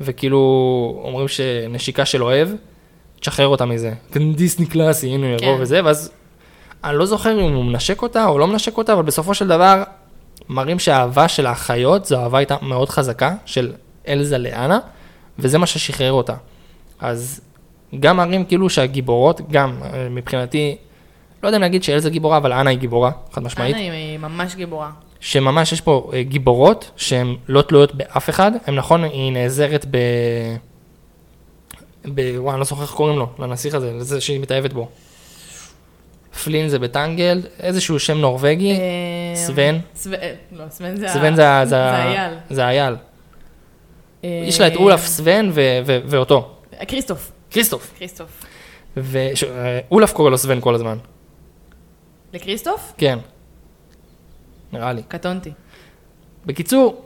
[0.00, 0.38] וכאילו
[1.04, 2.48] אומרים שנשיקה של אוהב,
[3.20, 3.92] תשחרר אותה מזה.
[4.34, 5.62] דיסני קלאסי, הנה הוא יבוא כן.
[5.62, 6.12] וזה, ואז
[6.84, 9.82] אני לא זוכר אם הוא מנשק אותה או לא מנשק אותה, אבל בסופו של דבר
[10.48, 13.72] מראים שהאהבה של האחיות, זו אהבה הייתה מאוד חזקה, של
[14.08, 14.78] אלזה לאנה,
[15.38, 16.34] וזה מה ששחרר אותה.
[17.00, 17.40] אז
[18.00, 20.76] גם מראים כאילו שהגיבורות, גם אה, מבחינתי,
[21.42, 23.76] לא יודע אם להגיד שאלזה גיבורה, אבל אנה היא גיבורה, חד משמעית.
[23.76, 24.90] אנה היא ממש גיבורה.
[25.20, 29.96] שממש יש פה אה, גיבורות שהן לא תלויות באף אחד, הן נכון, היא נעזרת ב...
[32.14, 32.34] ב...
[32.36, 34.88] וואי, אני לא זוכר איך קוראים לו, לנסיך הזה, לזה שהיא מתאהבת בו.
[36.44, 39.80] פלין זה בטנגל, איזשהו שם נורבגי, אה, סוון.
[39.94, 42.34] סוון, אה, לא, סוון זה סוון אייל.
[42.50, 42.96] זה אייל.
[44.24, 45.50] אה, יש לה את אולף סוון
[45.84, 46.50] ואותו,
[46.88, 47.94] כריסטוף, כריסטוף.
[47.98, 48.44] כריסטוף.
[48.96, 50.98] ואולף קורא לו סוון כל הזמן,
[52.32, 52.92] לכריסטוף?
[52.98, 53.18] כן.
[54.76, 55.02] נראה לי.
[55.08, 55.50] קטונתי.
[56.46, 57.02] בקיצור,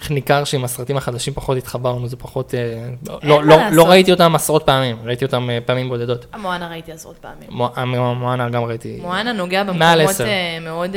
[0.00, 2.54] איך ניכר שעם הסרטים החדשים פחות התחברנו, זה פחות...
[2.54, 3.76] אה, לא, לא, לעשות.
[3.76, 6.26] לא ראיתי אותם עשרות פעמים, ראיתי אותם אה, פעמים בודדות.
[6.32, 7.48] המואנה ראיתי עשרות פעמים.
[7.50, 8.98] מו- אה, מואנה גם ראיתי.
[9.02, 10.20] מואנה נוגע במקומות.
[10.20, 10.96] אה, מאוד,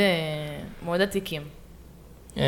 [0.86, 1.42] מאוד עתיקים.
[2.38, 2.42] אמ,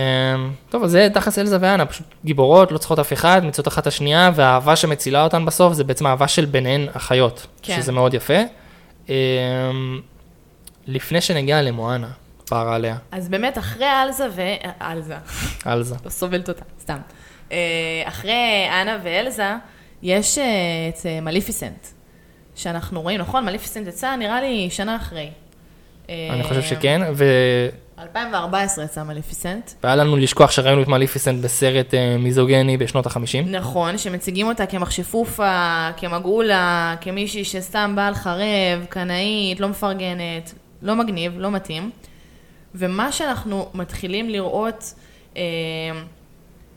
[0.69, 4.31] טוב, אז זה תכלס אלזה ואנה, פשוט גיבורות, לא צריכות אף אחד, מוצאות אחת השנייה,
[4.35, 7.81] והאהבה שמצילה אותן בסוף זה בעצם האהבה של ביניהן אחיות, כן.
[7.81, 8.33] שזה מאוד יפה.
[9.09, 9.13] אמ,
[10.87, 12.07] לפני שנגיע למואנה,
[12.49, 14.41] פערה עליה, אז באמת, אחרי אלזה ו...
[14.81, 15.15] אלזה.
[15.67, 15.95] אלזה.
[16.05, 16.97] לא סובלת אותה, סתם.
[17.51, 17.57] אה,
[18.05, 19.55] אחרי אנה ואלזה,
[20.03, 20.43] יש אה,
[20.89, 21.87] את אה, מליפיסנט,
[22.55, 23.45] שאנחנו רואים, נכון?
[23.45, 25.29] מליפיסנט יצא, נראה לי, שנה אחרי.
[26.09, 27.25] אני חושב שכן, ו...
[27.99, 29.71] 2014 יצא מליפיסנט.
[29.83, 33.47] והיה לנו לשכוח שראינו את מליפיסנט בסרט מיזוגני בשנות ה-50.
[33.47, 41.51] נכון, שמציגים אותה כמכשפופה, כמגעולה, כמישהי שסתם באה לחרב, קנאית, לא מפרגנת, לא מגניב, לא
[41.51, 41.91] מתאים.
[42.75, 44.93] ומה שאנחנו מתחילים לראות,
[45.37, 45.41] אה,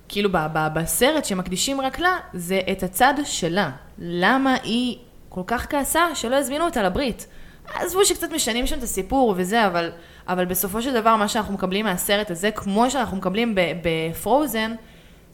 [0.08, 3.70] כאילו ב- ב- בסרט שמקדישים רק לה, זה את הצד שלה.
[3.98, 7.26] למה היא כל כך כעסה שלא הזמינו אותה לברית.
[7.74, 9.90] עזבו שקצת משנים שם את הסיפור וזה, אבל,
[10.28, 14.74] אבל בסופו של דבר מה שאנחנו מקבלים מהסרט הזה, כמו שאנחנו מקבלים בפרוזן,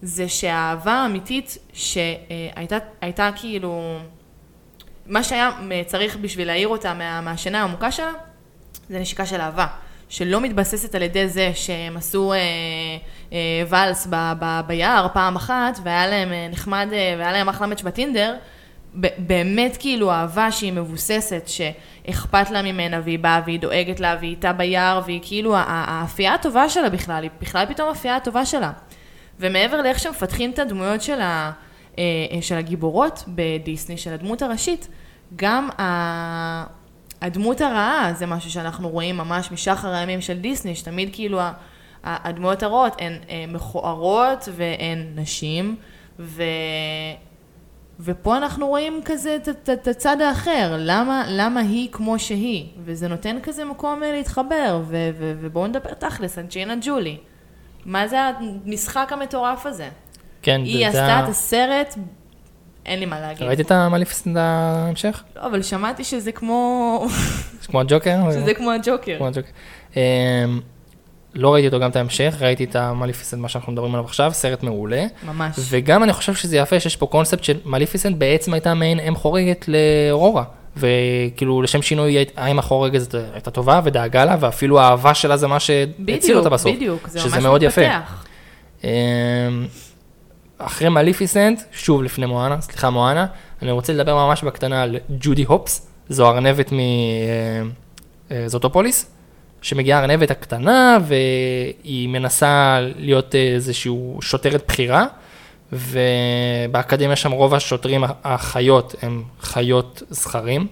[0.02, 3.98] זה שהאהבה האמיתית שהייתה הייתה כאילו,
[5.06, 5.50] מה שהיה
[5.86, 8.12] צריך בשביל להעיר אותה מה, מהשינה העמוקה שלה,
[8.90, 9.66] זה נשיקה של אהבה.
[10.08, 12.38] שלא מתבססת על ידי זה שהם עשו אה,
[13.32, 13.38] אה,
[13.68, 17.82] ואלס ב, ב, ביער פעם אחת, והיה להם אה, נחמד, אה, והיה להם אחלה מאץ'
[17.82, 18.34] בטינדר,
[19.18, 24.52] באמת כאילו אהבה שהיא מבוססת, שאכפת לה ממנה, והיא באה והיא דואגת לה, והיא איתה
[24.52, 28.72] ביער, והיא כאילו, האפייה הטובה שלה בכלל, היא בכלל פתאום האפייה הטובה שלה.
[29.40, 31.50] ומעבר לאיך שמפתחים את הדמויות של, ה-
[31.98, 32.02] אה,
[32.40, 34.88] של הגיבורות בדיסני, של הדמות הראשית,
[35.36, 36.64] גם ה-
[37.26, 41.40] הדמות הרעה זה משהו שאנחנו רואים ממש משחר הימים של דיסני, שתמיד כאילו
[42.04, 45.76] הדמויות הרעות הן אה, מכוערות והן נשים,
[46.18, 46.42] ו...
[48.00, 49.36] ופה אנחנו רואים כזה
[49.70, 55.10] את- הצד האחר, למה, למה היא כמו שהיא, וזה נותן כזה מקום אה, להתחבר, ו-
[55.18, 57.16] ו- ובואו נדבר תכלס, אנג'ינה ג'ולי.
[57.84, 59.88] מה זה המשחק המטורף הזה?
[60.42, 61.94] כן, היא זה- עשתה את הסרט,
[62.86, 63.42] אין לי מה להגיד.
[63.42, 65.22] ראית את ההמשך?
[65.36, 67.06] לא, אבל שמעתי שזה כמו,
[67.60, 68.30] זה כמו הג'וקר?
[68.30, 69.16] שזה כמו הג'וקר.
[69.18, 69.50] כמו הג'וקר.
[69.96, 70.00] אמ,
[71.34, 74.62] לא ראיתי אותו גם את ההמשך, ראיתי את המליפיסנט, מה שאנחנו מדברים עליו עכשיו, סרט
[74.62, 75.06] מעולה.
[75.26, 75.56] ממש.
[75.70, 79.68] וגם אני חושב שזה יפה שיש פה קונספט של מליפיסנט בעצם הייתה מעין אם חורגת
[79.68, 80.44] לאורורה.
[80.76, 85.60] וכאילו לשם שינוי האם החורגת הזאת הייתה טובה ודאגה לה, ואפילו האהבה שלה זה מה
[85.60, 86.76] שהציל בדיוק, אותה בסוף.
[86.76, 87.82] בדיוק, זה שזה ממש מאוד יפה.
[90.58, 93.26] אחרי מליפיסנט, שוב לפני מואנה, סליחה מואנה,
[93.62, 96.72] אני רוצה לדבר ממש בקטנה על ג'ודי הופס, זו ארנבת
[98.30, 99.10] מזוטופוליס,
[99.62, 105.06] שמגיעה הארנבת הקטנה והיא מנסה להיות איזשהו שוטרת בכירה,
[105.72, 110.66] ובאקדמיה שם רוב השוטרים החיות הם חיות זכרים,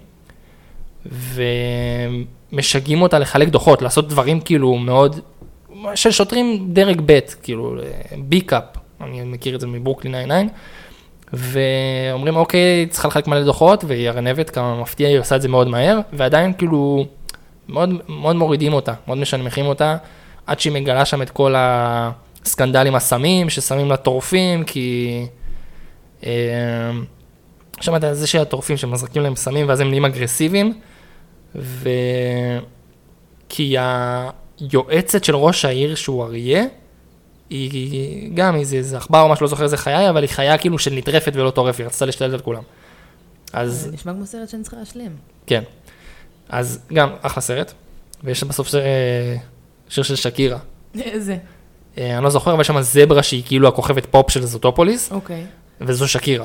[2.52, 5.20] ומשגעים אותה לחלק דוחות, לעשות דברים כאילו מאוד,
[5.94, 7.76] של שוטרים דרג ב', כאילו
[8.18, 8.64] בי-קאפ,
[9.00, 10.54] אני מכיר את זה מברוקלין 99,
[11.32, 15.68] ואומרים אוקיי, צריכה לחלק מלא דוחות, והיא ארנבת, כמה מפתיע, היא עושה את זה מאוד
[15.68, 17.06] מהר, ועדיין כאילו
[17.68, 19.96] מאוד, מאוד מורידים אותה, מאוד משנמכים אותה,
[20.46, 25.26] עד שהיא מגלה שם את כל הסקנדל עם הסמים, ששמים לה טורפים, כי...
[26.26, 26.90] אה,
[27.80, 30.74] שמעת על זה שהטורפים שמזרקים להם סמים ואז הם נהיים אגרסיביים,
[31.54, 31.88] ו...
[33.48, 36.64] כי היועצת של ראש העיר שהוא אריה,
[37.56, 40.58] היא גם איזה, איזה עכבר או משהו, לא זוכר איזה חיה היא, אבל היא חיה
[40.58, 42.62] כאילו של נטרפת ולא טורפת, היא רצתה להשתלט על כולם.
[43.52, 45.16] אז נשמע כמו סרט שאני צריכה להשלים.
[45.46, 45.62] כן.
[46.48, 47.72] אז גם אחלה סרט,
[48.24, 49.36] ויש בסוף שיר, אה,
[49.88, 50.58] שיר של שקירה.
[51.00, 51.36] איזה?
[51.98, 55.44] אה, אני לא זוכר, אבל יש שם זברה שהיא כאילו הכוכבת פופ של זוטופוליס, אוקיי.
[55.80, 56.44] וזו שקירה.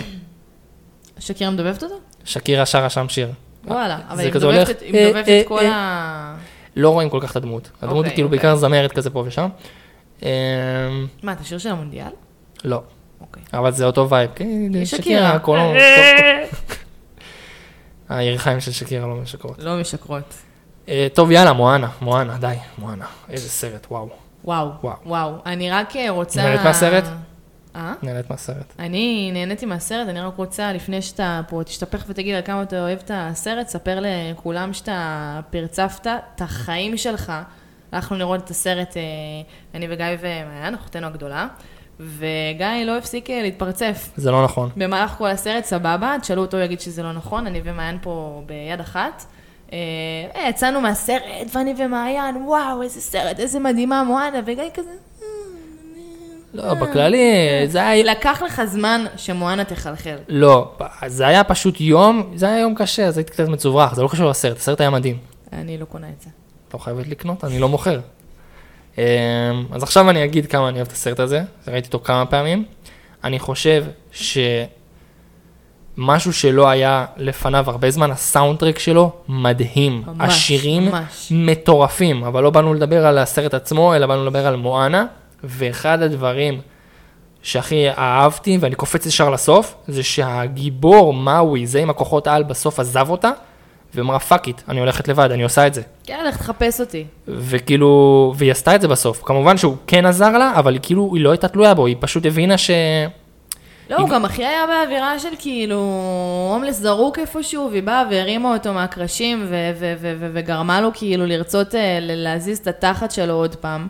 [1.20, 1.96] שקירה מדובבת אותו?
[2.26, 3.30] שקירה שרה שם שיר.
[3.66, 5.66] וואלה, אבל היא מדובבת את- היא אה, את גזל.
[5.66, 6.36] ה...
[6.76, 7.70] לא רואים כל כך את הדמות.
[7.82, 8.40] הדמות אוקיי, היא כאילו אוקיי.
[8.40, 9.50] בעיקר זמרת כזה פה ושם.
[10.24, 10.30] אה,
[11.24, 12.08] מה, את השיר של המונדיאל?
[12.64, 12.82] לא,
[13.22, 13.44] אוקיי.
[13.54, 14.30] אבל זה אותו vibe.
[14.36, 14.46] כן,
[14.86, 14.86] שקירה.
[14.86, 15.58] שקירה, כל...
[15.58, 15.78] כל-
[18.10, 19.60] הירכיים של שקירה לא משקרות.
[19.60, 20.34] לא משקרות.
[20.90, 23.06] אה, טוב, יאללה, מואנה, מואנה, די, מואנה.
[23.30, 24.10] איזה סרט, וואו.
[24.44, 24.96] וואו, וואו.
[25.06, 25.34] וואו.
[25.46, 26.44] אני רק אה, רוצה...
[26.44, 27.04] נהנית מהסרט?
[27.76, 27.94] אה?
[28.04, 28.74] נהנית מהסרט.
[28.80, 33.00] אני נהניתי מהסרט, אני רק רוצה, לפני שאתה פה תשתפך ותגיד על כמה אתה אוהב
[33.06, 37.34] את הסרט, ספר לכולם שאתה פרצפת את החיים שלך.
[37.92, 39.02] הלכנו לראות את הסרט, אה,
[39.76, 41.48] אני וגיא ומעיין, אחותנו הגדולה,
[42.00, 44.10] וגיא לא הפסיק אה, להתפרצף.
[44.18, 44.70] זה לא נכון.
[44.78, 48.80] במהלך כל הסרט, סבבה, תשאלו אותו, הוא יגיד שזה לא נכון, אני ומעיין פה ביד
[48.80, 49.26] אחת.
[49.74, 54.92] אה, יצאנו מהסרט, ואני ומעיין, וואו, איזה סרט, איזה מדהימה מואנה, וגיא כזה...
[56.54, 57.18] לא, בכללי,
[57.68, 58.12] זה היה...
[58.12, 60.16] לקח לך זמן שמואנה תחלחל.
[60.28, 60.72] לא,
[61.08, 64.30] זה היה פשוט יום, זה היה יום קשה, אז הייתי קצת מצוברח, זה לא קשור
[64.30, 65.18] לסרט, הסרט היה מדהים.
[65.54, 66.30] אני לא קונה את זה.
[66.74, 68.00] לא חייבת לקנות, אני לא מוכר.
[68.98, 69.04] אמ,
[69.72, 72.66] אז עכשיו אני אגיד כמה אני אוהב את הסרט הזה, ראיתי אותו כמה פעמים.
[73.24, 73.86] אני חושב
[75.98, 80.04] שמשהו שלא היה לפניו הרבה זמן, הסאונדטרק שלו מדהים.
[80.08, 81.28] ממש, השירים ממש.
[81.32, 85.06] מטורפים, אבל לא באנו לדבר על הסרט עצמו, אלא באנו לדבר על מואנה,
[85.44, 86.62] ואחד הדברים
[87.42, 93.10] שהכי אהבתי, ואני קופץ ישר לסוף, זה שהגיבור מאווי, זה עם הכוחות על, בסוף עזב
[93.10, 93.32] אותה,
[93.94, 95.82] ואמרה fuck it, אני הולכת לבד, אני עושה את זה.
[96.04, 97.06] כן, לך תחפש אותי.
[97.28, 99.22] וכאילו, והיא עשתה את זה בסוף.
[99.26, 102.26] כמובן שהוא כן עזר לה, אבל היא כאילו, היא לא הייתה תלויה בו, היא פשוט
[102.26, 102.72] הבינה ש...
[103.90, 105.76] לא, הוא גם הכי היה באווירה של כאילו,
[106.54, 111.76] הומלס זרוק איפשהו, והיא באה והרימה אותו מהקרשים, ו- ו- ו- וגרמה לו כאילו לרצות
[111.76, 113.88] אה, להזיז את התחת שלו עוד פעם.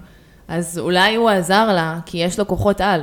[0.48, 3.02] אז אולי הוא עזר לה, כי יש לו כוחות על.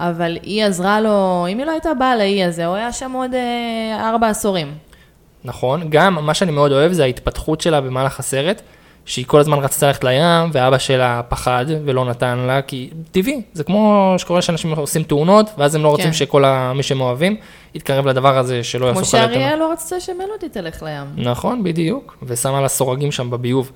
[0.00, 3.34] אבל היא עזרה לו, אם היא לא הייתה באה לאי הזה, הוא היה שם עוד
[3.34, 4.74] אה, ארבע עשורים.
[5.44, 8.62] נכון, גם מה שאני מאוד אוהב זה ההתפתחות שלה במהלך הסרט,
[9.04, 13.64] שהיא כל הזמן רצתה ללכת לים, ואבא שלה פחד ולא נתן לה, כי טבעי, זה
[13.64, 16.12] כמו שקורה שאנשים עושים תאונות, ואז הם לא רוצים כן.
[16.12, 17.36] שכל ה- מי שהם אוהבים
[17.74, 19.32] יתקרב לדבר הזה, שלא כמו יעשו חלטה.
[19.32, 21.28] שאריאל לא רצתה שמלודי תלך לים.
[21.30, 23.72] נכון, בדיוק, ושמה לה סורגים שם בביוב.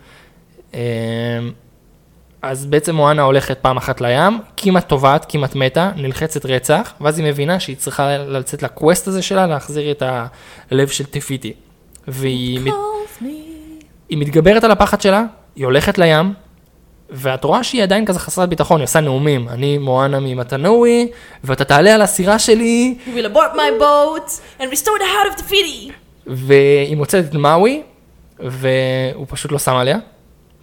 [2.47, 7.27] אז בעצם מואנה הולכת פעם אחת לים, כמעט טובעת, כמעט מתה, נלחצת רצח, ואז היא
[7.27, 10.03] מבינה שהיא צריכה לצאת לקווסט הזה שלה, להחזיר את
[10.71, 11.53] הלב של טפיטי.
[12.09, 12.73] והיא מת-.
[14.09, 15.25] היא מתגברת על הפחד שלה,
[15.57, 16.33] היא הולכת לים,
[17.11, 19.49] ואת רואה שהיא עדיין כזה חסרת ביטחון, היא עושה נאומים.
[19.49, 21.09] אני מואנה ממתנאווי,
[21.45, 25.41] ואתה תעלה על הסירה שלי, We will abort my boat and restore the heart of
[25.41, 25.93] the city.
[26.27, 27.83] והיא מוצאת את מאווי,
[28.39, 29.99] והוא פשוט לא שם עליה,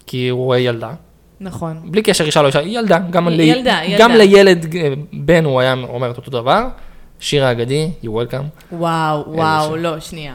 [0.06, 0.92] כי הוא רואה ילדה.
[1.42, 1.80] נכון.
[1.84, 4.24] בלי קשר אישה לא אישה, היא ילדה, גם, היא לי, ילדה, גם ילדה.
[4.24, 4.66] לילד
[5.12, 6.64] בן הוא היה אומר את אותו דבר.
[7.20, 8.72] שיר האגדי, you welcome.
[8.72, 9.76] וואו, וואו.
[9.76, 10.34] לא, שנייה.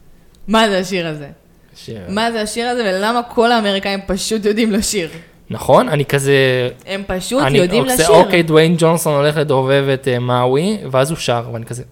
[0.48, 1.28] מה זה השיר הזה?
[1.76, 2.00] שיר.
[2.08, 5.10] מה זה השיר הזה ולמה כל האמריקאים פשוט יודעים לשיר?
[5.50, 8.08] נכון, אני כזה, הם פשוט אני יודעים עושה, לשיר.
[8.08, 11.82] אוקיי, דוויין ג'ונסון הולך לדובב את אה, מאווי, ואז הוא שר, ואני כזה,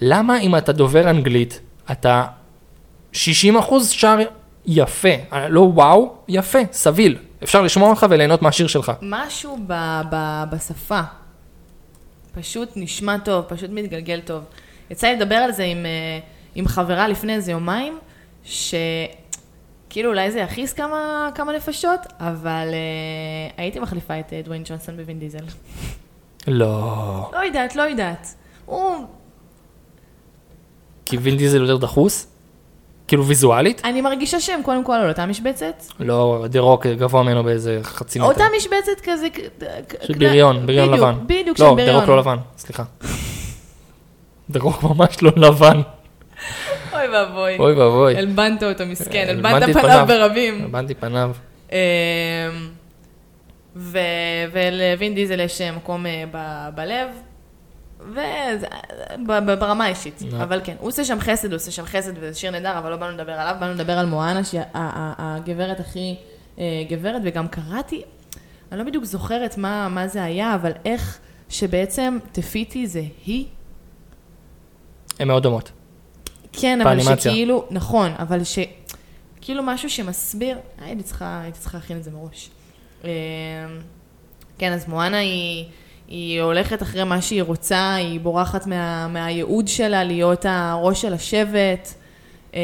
[0.00, 1.60] למה אם אתה דובר אנגלית,
[1.90, 2.24] אתה
[3.12, 4.18] 60 אחוז שר
[4.66, 8.92] יפה, אה, לא וואו, יפה, סביל, אפשר לשמוע אותך וליהנות מהשיר שלך.
[9.02, 11.00] משהו ב- ב- בשפה.
[12.34, 14.44] פשוט נשמע טוב, פשוט מתגלגל טוב.
[14.90, 16.18] יצא לי לדבר על זה עם, אה,
[16.54, 17.98] עם חברה לפני איזה יומיים,
[18.44, 24.96] שכאילו אולי זה יכעיס כמה, כמה נפשות, אבל uh, הייתי מחליפה את אה, דוויין ג'ונסון
[24.96, 25.44] בווין דיזל.
[26.46, 27.30] לא.
[27.32, 28.34] לא יודעת, לא יודעת.
[28.66, 29.06] הוא,
[31.04, 32.26] כי וין דיזל יותר דחוס?
[33.08, 33.82] כאילו ויזואלית?
[33.84, 35.82] אני מרגישה שהם קודם כל על אותה משבצת.
[36.00, 38.28] לא, דה רוק גבוה ממנו באיזה חצי מטר.
[38.28, 39.26] אותה משבצת כזה...
[40.02, 41.14] של בריון, בריון לבן.
[41.26, 41.90] בדיוק, של לא, בריון.
[41.90, 42.82] דה רוק לא לבן, סליחה.
[44.50, 45.80] דה רוק ממש לא לבן.
[46.92, 47.58] אוי ואבוי.
[47.58, 48.16] אוי ואבוי.
[48.16, 50.04] הלבנת אותו מסכן, הלבנתי הלבנת פניו.
[50.08, 50.64] ברבים.
[50.64, 51.30] הלבנתי פניו.
[51.72, 51.76] אמ,
[53.76, 53.98] ו-
[54.52, 57.08] ולווין דיזל יש מקום אה, ב- בלב,
[59.28, 60.42] וברמה האישית, נו.
[60.42, 62.96] אבל כן, הוא עושה שם חסד, הוא עושה שם חסד, וזה שיר נהדר, אבל לא
[62.96, 66.16] באנו לדבר עליו, באנו לדבר על מואנה, שהיא הגברת הכי
[66.58, 68.02] אה, גברת, וגם קראתי,
[68.72, 73.46] אני לא בדיוק זוכרת מה, מה זה היה, אבל איך שבעצם תפיתי זה היא,
[75.18, 75.70] הן מאוד דומות.
[76.52, 77.16] כן, אבל.
[77.16, 78.58] שכאילו, נכון, אבל ש...
[79.46, 82.50] כאילו משהו שמסביר, הייתי צריכה, הייתי צריכה להכין את זה מראש.
[83.04, 83.08] אמ,
[84.58, 85.64] כן, אז מואנה היא,
[86.08, 91.94] היא הולכת אחרי מה שהיא רוצה, היא בורחת מה, מהייעוד שלה להיות הראש של השבט.
[92.54, 92.60] אמ,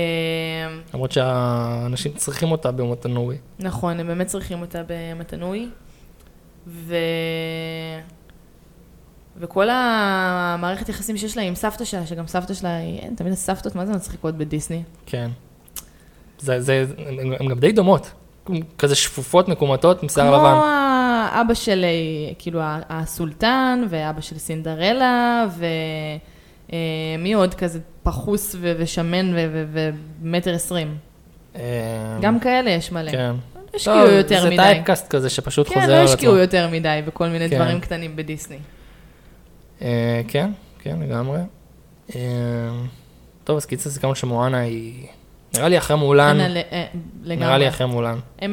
[0.94, 3.36] למרות שהאנשים צריכים אותה במותנורי.
[3.58, 5.68] נכון, הם באמת צריכים אותה במתנוי.
[6.66, 6.96] ו...
[9.36, 13.74] וכל המערכת יחסים שיש לה עם סבתא שלה, שגם סבתא שלה היא, אין, תמיד הסבתות,
[13.76, 14.82] מה זה מצחיקות בדיסני?
[15.06, 15.30] כן.
[16.38, 16.84] זה, זה,
[17.40, 18.10] הן גם די דומות.
[18.78, 20.50] כזה שפופות, מקומטות, עם שיער לבן.
[20.52, 20.60] כמו
[21.32, 25.46] האבא של, אה, כאילו, הסולטן, ואבא של סינדרלה,
[26.68, 29.34] ומי עוד כזה פחוס ו- ושמן
[29.72, 30.96] ומטר עשרים.
[31.56, 31.60] אה,
[32.20, 33.10] גם כאלה יש מלא.
[33.10, 33.32] כן.
[33.56, 34.56] לא השקיעו יותר זה מדי.
[34.56, 36.14] טייפקאסט כזה שפשוט כן, חוזר לא על עצמו.
[36.14, 37.56] השקיעו יותר מדי בכל מיני כן.
[37.56, 38.58] דברים קטנים בדיסני.
[39.82, 41.38] אה, כן, כן, לגמרי.
[42.14, 42.20] אה,
[43.44, 45.06] טוב, אז קיצר סיכמנו שמואנה היא...
[45.54, 46.86] נראה לי אחרי מולן, אה,
[47.24, 47.58] נראה.
[47.58, 48.18] לי אחרי מולן.
[48.42, 48.46] אה,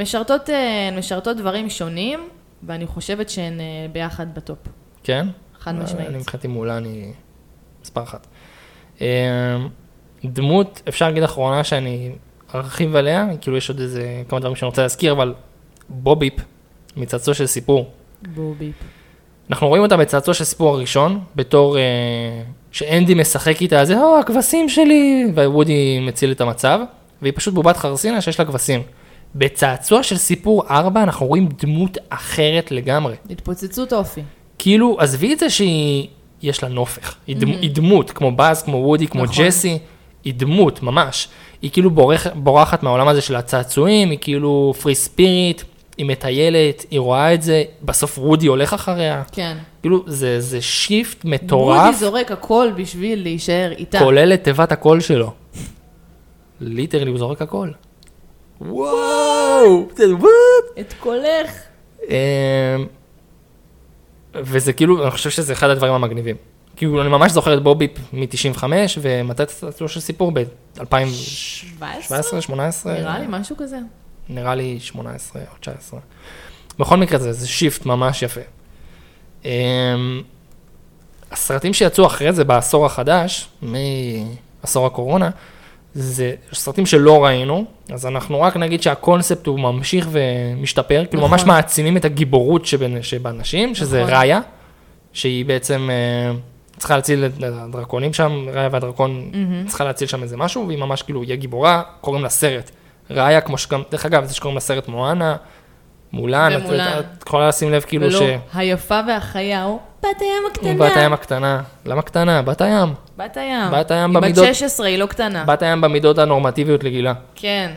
[0.87, 2.19] הן משרתות דברים שונים,
[2.63, 4.57] ואני חושבת שהן אה, ביחד בטופ.
[5.03, 5.27] כן?
[5.59, 6.07] חד משמעית.
[6.07, 7.13] אני מבחינתי מולן היא
[7.81, 8.27] מספר אחת.
[9.01, 9.57] אה,
[10.25, 12.11] דמות, אפשר להגיד אחרונה שאני
[12.55, 15.33] ארחיב עליה, כאילו יש עוד איזה כמה דברים שאני רוצה להזכיר, אבל
[15.89, 16.33] בוביפ,
[16.97, 17.91] מצעצוע של סיפור.
[18.35, 18.75] בוביפ.
[19.49, 21.83] אנחנו רואים אותה בצעצוע של סיפור הראשון, בתור אה,
[22.71, 26.79] שאנדי משחק איתה, זה, או, הכבשים שלי, ווודי מציל את המצב,
[27.21, 28.81] והיא פשוט בובת חרסינה שיש לה כבשים.
[29.35, 33.15] בצעצוע של סיפור 4 אנחנו רואים דמות אחרת לגמרי.
[33.29, 34.21] התפוצצות אופי.
[34.57, 36.07] כאילו, עזבי את זה שהיא,
[36.41, 37.15] יש לה נופך.
[37.27, 39.45] היא, דמ, היא דמות, כמו באז, כמו וודי, כמו נכון.
[39.45, 39.77] ג'סי,
[40.23, 41.27] היא דמות, ממש.
[41.61, 45.61] היא כאילו בורח, בורחת מהעולם הזה של הצעצועים, היא כאילו פרי ספיריט,
[45.97, 49.23] היא מטיילת, היא רואה את זה, בסוף וודי הולך אחריה.
[49.31, 49.57] כן.
[49.81, 53.99] כאילו, זה, זה shift מטורף, זורק הכל בשביל להישאר איתה.
[53.99, 55.31] כולל את תיבת הקול שלו.
[56.61, 57.69] literally, הוא זורק הכל.
[58.61, 59.87] וואו!
[59.97, 60.79] what?
[60.79, 61.51] את קולך.
[62.09, 62.15] אמ,
[64.35, 66.35] וזה כאילו, אני חושב שזה אחד הדברים המגניבים.
[66.75, 68.63] כאילו, אני ממש זוכר את בו פיפ מ-95,
[69.01, 70.31] ומתי יצא צעצוע של סיפור?
[70.31, 70.81] ב-2017,
[72.01, 72.41] 17?
[72.41, 72.93] 18?
[72.93, 73.77] נראה לי משהו כזה.
[74.29, 75.99] נראה לי 18 או 19.
[76.79, 78.41] בכל מקרה זה, זה shift ממש יפה.
[79.43, 79.47] Um,
[81.31, 85.29] הסרטים שיצאו אחרי זה בעשור החדש, מעשור הקורונה,
[85.93, 91.31] זה סרטים שלא ראינו, אז אנחנו רק נגיד שהקונספט הוא ממשיך ומשתפר, כאילו נכון.
[91.31, 92.65] ממש מעצימים את הגיבורות
[93.01, 94.13] שבאנשים, שזה נכון.
[94.13, 94.39] ראיה,
[95.13, 96.31] שהיא בעצם אה,
[96.77, 99.67] צריכה להציל את הדרקונים שם, ראיה והדרקון מהמם.
[99.67, 102.71] צריכה להציל שם איזה משהו, והיא ממש כאילו, היא הגיבורה, קוראים לה סרט.
[103.09, 105.35] ראיה, כמו שגם, דרך אגב, זה שקוראים לה סרט מואנה,
[106.13, 106.99] מולן, ומולן.
[106.99, 108.15] את את יכולה לשים לב כאילו ש...
[108.15, 110.73] ולא, היפה והחיה, או בת הים הקטנה.
[110.85, 111.61] בת הים הקטנה.
[111.85, 112.41] למה קטנה?
[112.41, 112.93] בת הים.
[113.17, 113.71] בת הים.
[113.71, 115.43] בת הים היא במידות- בת 16, היא לא קטנה.
[115.45, 117.13] בת הים במידות הנורמטיביות לגילה.
[117.35, 117.71] כן,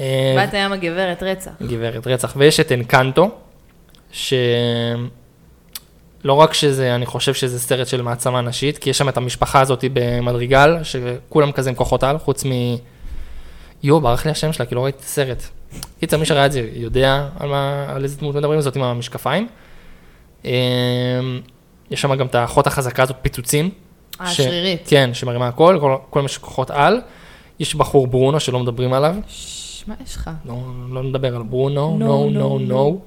[0.00, 1.50] אה, בת הים הגברת, רצח.
[1.62, 2.32] גברת רצח.
[2.36, 3.30] ויש את אנקנטו,
[4.10, 4.28] שלא
[6.26, 9.84] רק שזה, אני חושב שזה סרט של מעצמה נשית, כי יש שם את המשפחה הזאת
[9.92, 12.50] במדריגל, שכולם כזה עם כוחות על, חוץ מ...
[13.82, 15.42] יואו, ברח לי השם שלה, כי לא ראיתי את הסרט.
[16.00, 19.48] קיצר, מי שראה את זה יודע על, מה, על איזה דמות מדברים, זאת עם המשקפיים.
[20.44, 20.50] אה,
[21.90, 23.70] יש שם גם את האחות החזקה הזאת, פיצוצים.
[24.14, 24.82] ש- השרירית.
[24.86, 27.00] כן, שמרימה הכל, כל- כולם יש כוחות על.
[27.60, 29.14] יש בחור ברונו שלא מדברים עליו.
[29.28, 30.30] ש- מה יש לך?
[30.44, 30.54] לא,
[30.90, 32.58] לא נדבר על ברונו, נו, נו.
[32.58, 33.00] נו.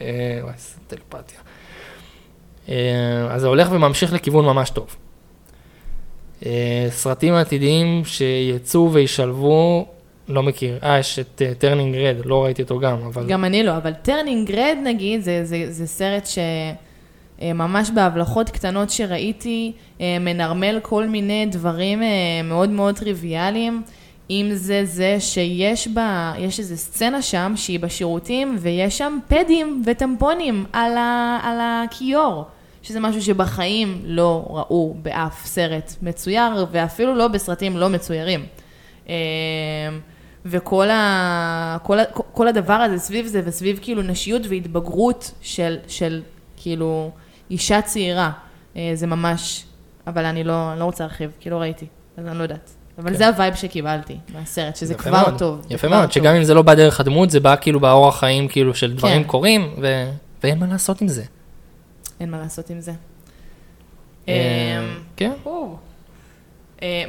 [0.00, 0.04] אה,
[0.42, 1.38] וואי, איזה טלפתיה.
[2.68, 2.74] אה,
[3.30, 4.96] אז זה הולך וממשיך לכיוון ממש טוב.
[6.46, 9.88] אה, סרטים עתידיים שיצאו וישלבו,
[10.28, 10.78] לא מכיר.
[10.82, 13.26] אה, יש את Turning Red, לא ראיתי אותו גם, אבל...
[13.28, 16.28] גם אני לא, אבל Turning Red נגיד, זה, זה, זה סרט
[17.40, 22.08] שממש בהבלחות קטנות שראיתי, אה, מנרמל כל מיני דברים אה,
[22.44, 23.82] מאוד מאוד טריוויאליים.
[24.30, 30.64] אם זה זה שיש בה, יש איזו סצנה שם שהיא בשירותים ויש שם פדים וטמפונים
[30.72, 32.44] על, ה, על הכיור,
[32.82, 38.40] שזה משהו שבחיים לא ראו באף סרט מצויר ואפילו לא בסרטים לא מצוירים.
[39.10, 39.14] אה,
[40.46, 41.98] וכל ה, כל,
[42.32, 46.22] כל הדבר הזה סביב זה וסביב כאילו נשיות והתבגרות של, של
[46.56, 47.10] כאילו
[47.50, 48.30] אישה צעירה,
[48.76, 49.64] אה, זה ממש,
[50.06, 51.86] אבל אני לא, אני לא רוצה להרחיב, כי לא ראיתי,
[52.16, 52.70] אז אני לא יודעת.
[52.98, 53.16] אבל כן.
[53.16, 55.66] זה ה vibe שקיבלתי מהסרט, שזה כבר מאוד, טוב.
[55.70, 56.10] יפה מאוד, טוב.
[56.10, 59.22] שגם אם זה לא בא דרך הדמות, זה בא כאילו באורח חיים כאילו של דברים
[59.22, 59.28] כן.
[59.28, 60.10] קורים, ו...
[60.42, 61.22] ואין מה לעשות עם זה.
[62.20, 62.92] אין מה לעשות עם זה.
[64.28, 65.32] אה, אמ, כן,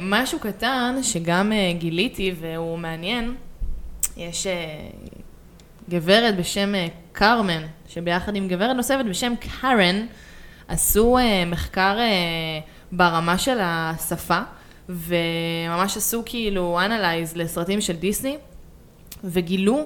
[0.00, 3.34] משהו קטן שגם אה, גיליתי והוא מעניין,
[4.16, 4.88] יש אה,
[5.90, 10.06] גברת בשם אה, קרמן, שביחד עם גברת נוספת בשם קארן,
[10.68, 12.60] עשו אה, מחקר אה,
[12.92, 14.38] ברמה של השפה,
[14.88, 18.36] וממש עשו כאילו אנלייז לסרטים של דיסני,
[19.24, 19.84] וגילו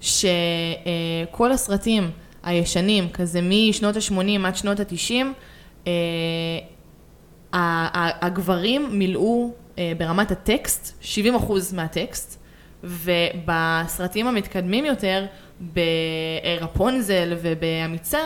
[0.00, 2.10] שכל הסרטים
[2.42, 5.30] הישנים, כזה משנות ה-80 עד שנות ה-90, ה-
[5.86, 5.90] ה-
[7.54, 12.40] הגברים מילאו אה, ברמת הטקסט 70% מהטקסט,
[12.84, 15.26] ובסרטים המתקדמים יותר,
[15.60, 18.18] ברפונזל ובאמיצה,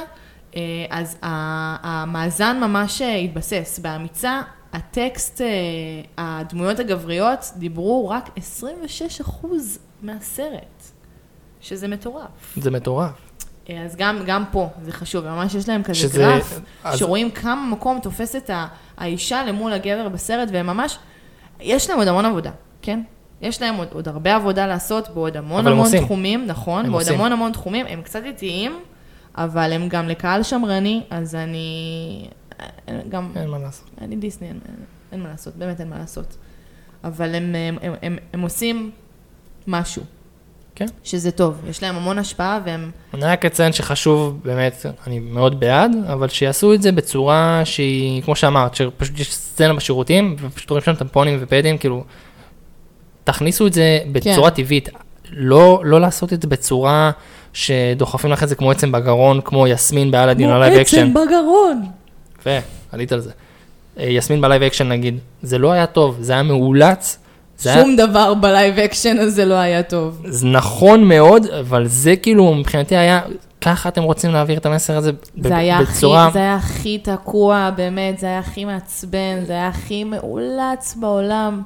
[0.56, 0.60] אה,
[0.90, 3.78] אז המאזן ממש אה, התבסס.
[3.82, 4.40] באמיצה,
[4.72, 5.40] הטקסט,
[6.18, 8.30] הדמויות הגבריות דיברו רק
[9.40, 9.46] 26%
[10.02, 10.82] מהסרט,
[11.60, 12.56] שזה מטורף.
[12.56, 13.27] זה מטורף.
[13.70, 17.30] אה, אז גם, גם פה זה חשוב, ממש יש להם כזה שזה- גרף, אז- שרואים
[17.30, 18.66] כמה מקום תופסת ה-
[18.96, 20.98] האישה למול הגבר בסרט, והם ממש,
[21.60, 22.50] יש להם עוד המון עבודה,
[22.82, 23.00] כן?
[23.40, 26.04] יש להם עוד, עוד הרבה עבודה לעשות בעוד המון המון עושים.
[26.04, 26.90] תחומים, נכון?
[26.90, 27.14] בעוד עושים.
[27.14, 28.78] המון המון תחומים, הם קצת איטיים,
[29.36, 32.28] אבל הם גם לקהל שמרני, אז אני...
[32.60, 33.32] אה, גם...
[33.36, 33.90] אין מה לעשות.
[34.00, 34.60] אני דיסני, אין,
[35.12, 36.36] אין מה לעשות, באמת אין מה לעשות.
[37.04, 38.90] אבל הם, הם, הם, הם, הם עושים
[39.66, 40.02] משהו.
[40.78, 40.86] כן.
[41.04, 42.90] שזה טוב, יש להם המון השפעה והם...
[43.14, 48.36] אני רק אציין שחשוב, באמת, אני מאוד בעד, אבל שיעשו את זה בצורה שהיא, כמו
[48.36, 52.04] שאמרת, שפשוט יש סצנה בשירותים, ופשוט רואים שם טמפונים ופדים, כאילו,
[53.24, 54.56] תכניסו את זה בצורה כן.
[54.56, 54.88] טבעית.
[55.30, 57.10] לא, לא לעשות את זה בצורה
[57.52, 61.10] שדוחפים לך את זה כמו עצם בגרון, כמו יסמין באלאדין ה live action.
[61.10, 61.82] בגרון.
[62.40, 62.58] יפה,
[62.92, 63.30] עלית על זה.
[63.98, 67.18] אה, יסמין ב live action נגיד, זה לא היה טוב, זה היה מאולץ.
[67.64, 70.22] היה שום דבר ב live action הזה לא היה טוב.
[70.24, 73.20] זה נכון מאוד, אבל זה כאילו מבחינתי היה,
[73.60, 76.24] ככה אתם רוצים להעביר את המסר הזה ב- זה היה, בצורה...
[76.24, 81.62] הכי, זה היה הכי תקוע, באמת, זה היה הכי מעצבן, זה היה הכי מאולץ בעולם.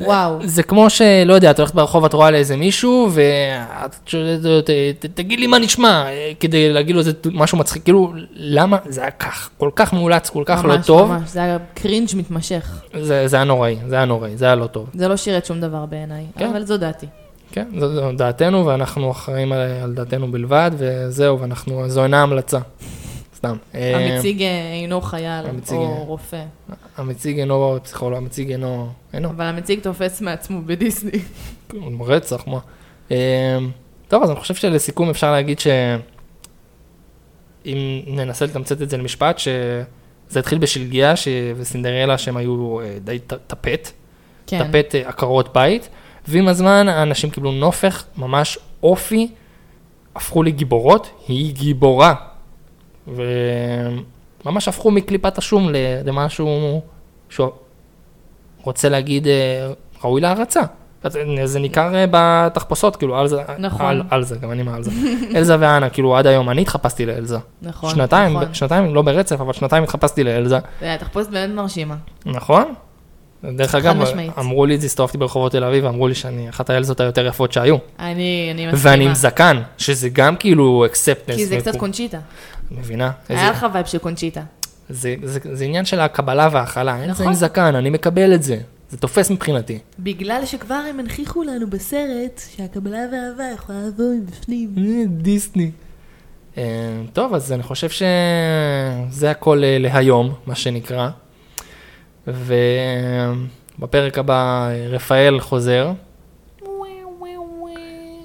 [0.00, 0.38] וואו.
[0.44, 4.70] זה כמו שלא יודע, את הולכת ברחוב, את רואה לאיזה מישהו, ואת שואלת אותו, "ת-
[5.04, 6.04] ת- תגיד לי מה נשמע,
[6.40, 10.42] כדי להגיד לו איזה משהו מצחיק, כאילו, למה זה היה כך, כל כך מאולץ, כל
[10.46, 12.80] כך לא ממש, טוב, ממש, זה היה קרינג' מתמשך.
[13.02, 14.86] זה זה היה נוראי, זה היה נוראי, זה היה לא טוב.
[14.94, 16.46] זה לא שירת שום דבר בעיניי, כן.
[16.50, 17.06] אבל זו דעתי.
[17.52, 22.58] כן, זו זו דעתנו, ואנחנו אחראים על, על דעתנו בלבד, וזהו, ואנחנו, זו אינה המלצה.
[23.38, 23.56] סתם.
[23.74, 26.44] אה, המציג אה, אינו חייל המציג, או אה, רופא,
[26.96, 31.18] המציג אינו פסיכולוג, המציג אינו, אינו, אבל המציג תופס מעצמו בדיסני.
[32.00, 32.58] רצח, מה.
[33.10, 33.58] אה,
[34.08, 40.58] טוב, אז אני חושב שלסיכום אפשר להגיד שאם ננסה לתמצת את זה למשפט, שזה התחיל
[40.58, 41.28] בשלגיה ש...
[41.56, 43.90] וסינדרלה שהם היו אה, די טפט,
[44.46, 44.64] כן.
[44.64, 45.88] טפט אה, עקרות בית,
[46.28, 49.28] ועם הזמן האנשים קיבלו נופך, ממש אופי,
[50.16, 52.14] הפכו לגיבורות, היא גיבורה.
[53.14, 55.68] וממש הפכו מקליפת השום
[56.04, 56.80] למשהו
[57.28, 57.50] שהוא
[58.62, 59.72] רוצה להגיד אה,
[60.04, 60.60] ראוי להערצה.
[61.44, 63.86] זה ניכר אה, בתחפושות, כאילו, על זה, נכון.
[63.86, 64.90] על, על זה, גם אני מה על זה.
[65.36, 67.38] אלזה ואנה, כאילו, עד היום אני התחפשתי לאלזה.
[67.62, 68.54] נכון, שנתיים, נכון.
[68.54, 70.58] שנתיים, לא ברצף, אבל שנתיים התחפשתי לאלזה.
[70.80, 71.96] זה התחפושת באמת מרשימה.
[72.26, 72.74] נכון?
[73.44, 73.96] דרך אגב.
[74.38, 77.52] אמרו לי את זה, הסתובבתי ברחובות תל אביב, אמרו לי שאני אחת האלזות היותר יפות
[77.52, 77.76] שהיו.
[77.98, 78.92] אני, אני מסכימה.
[78.92, 81.36] ואני עם זקן, שזה גם כאילו אקספטנס.
[81.36, 82.18] כי זה קצת קונצ'יטה.
[82.70, 83.10] מבינה?
[83.28, 84.42] היה לך vibe של קונצ'יטה.
[84.88, 87.26] זה, זה, זה עניין של הקבלה וההכלה, אין זה נכון.
[87.26, 88.58] עם זקן, אני מקבל את זה.
[88.90, 89.78] זה תופס מבחינתי.
[89.98, 94.74] בגלל שכבר הם הנכיחו לנו בסרט שהקבלה והאהבה יכולה לבוא מבפנים.
[94.78, 95.70] אה, דיסני.
[96.58, 96.62] אה,
[97.12, 101.10] טוב, אז אני חושב שזה הכל אה, להיום, מה שנקרא.
[102.26, 105.92] ובפרק הבא רפאל חוזר,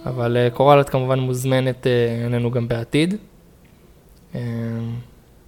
[0.05, 1.87] אבל קורל את כמובן מוזמנת
[2.25, 3.15] אלינו גם בעתיד.
[4.35, 4.39] אמ,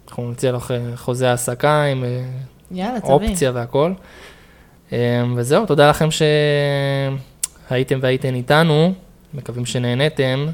[0.08, 2.26] אנחנו נציע לך אה, חוזה העסקה עם אה,
[2.72, 3.94] יאללה, אופציה והכל.
[4.92, 4.98] אמ,
[5.36, 6.08] וזהו, תודה לכם
[7.70, 8.94] שהייתם והייתן איתנו,
[9.34, 10.46] מקווים שנהניתם,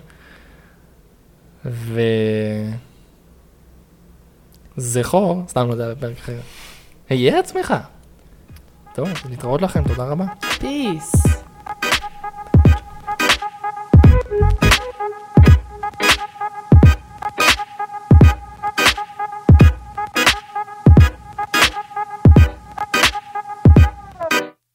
[4.77, 6.39] וזכור, סתם לא יודע, בפרק אחר.
[7.09, 7.73] היה עצמך.
[8.95, 10.25] טוב, נתראות לכם, תודה רבה.
[10.59, 11.11] פיס.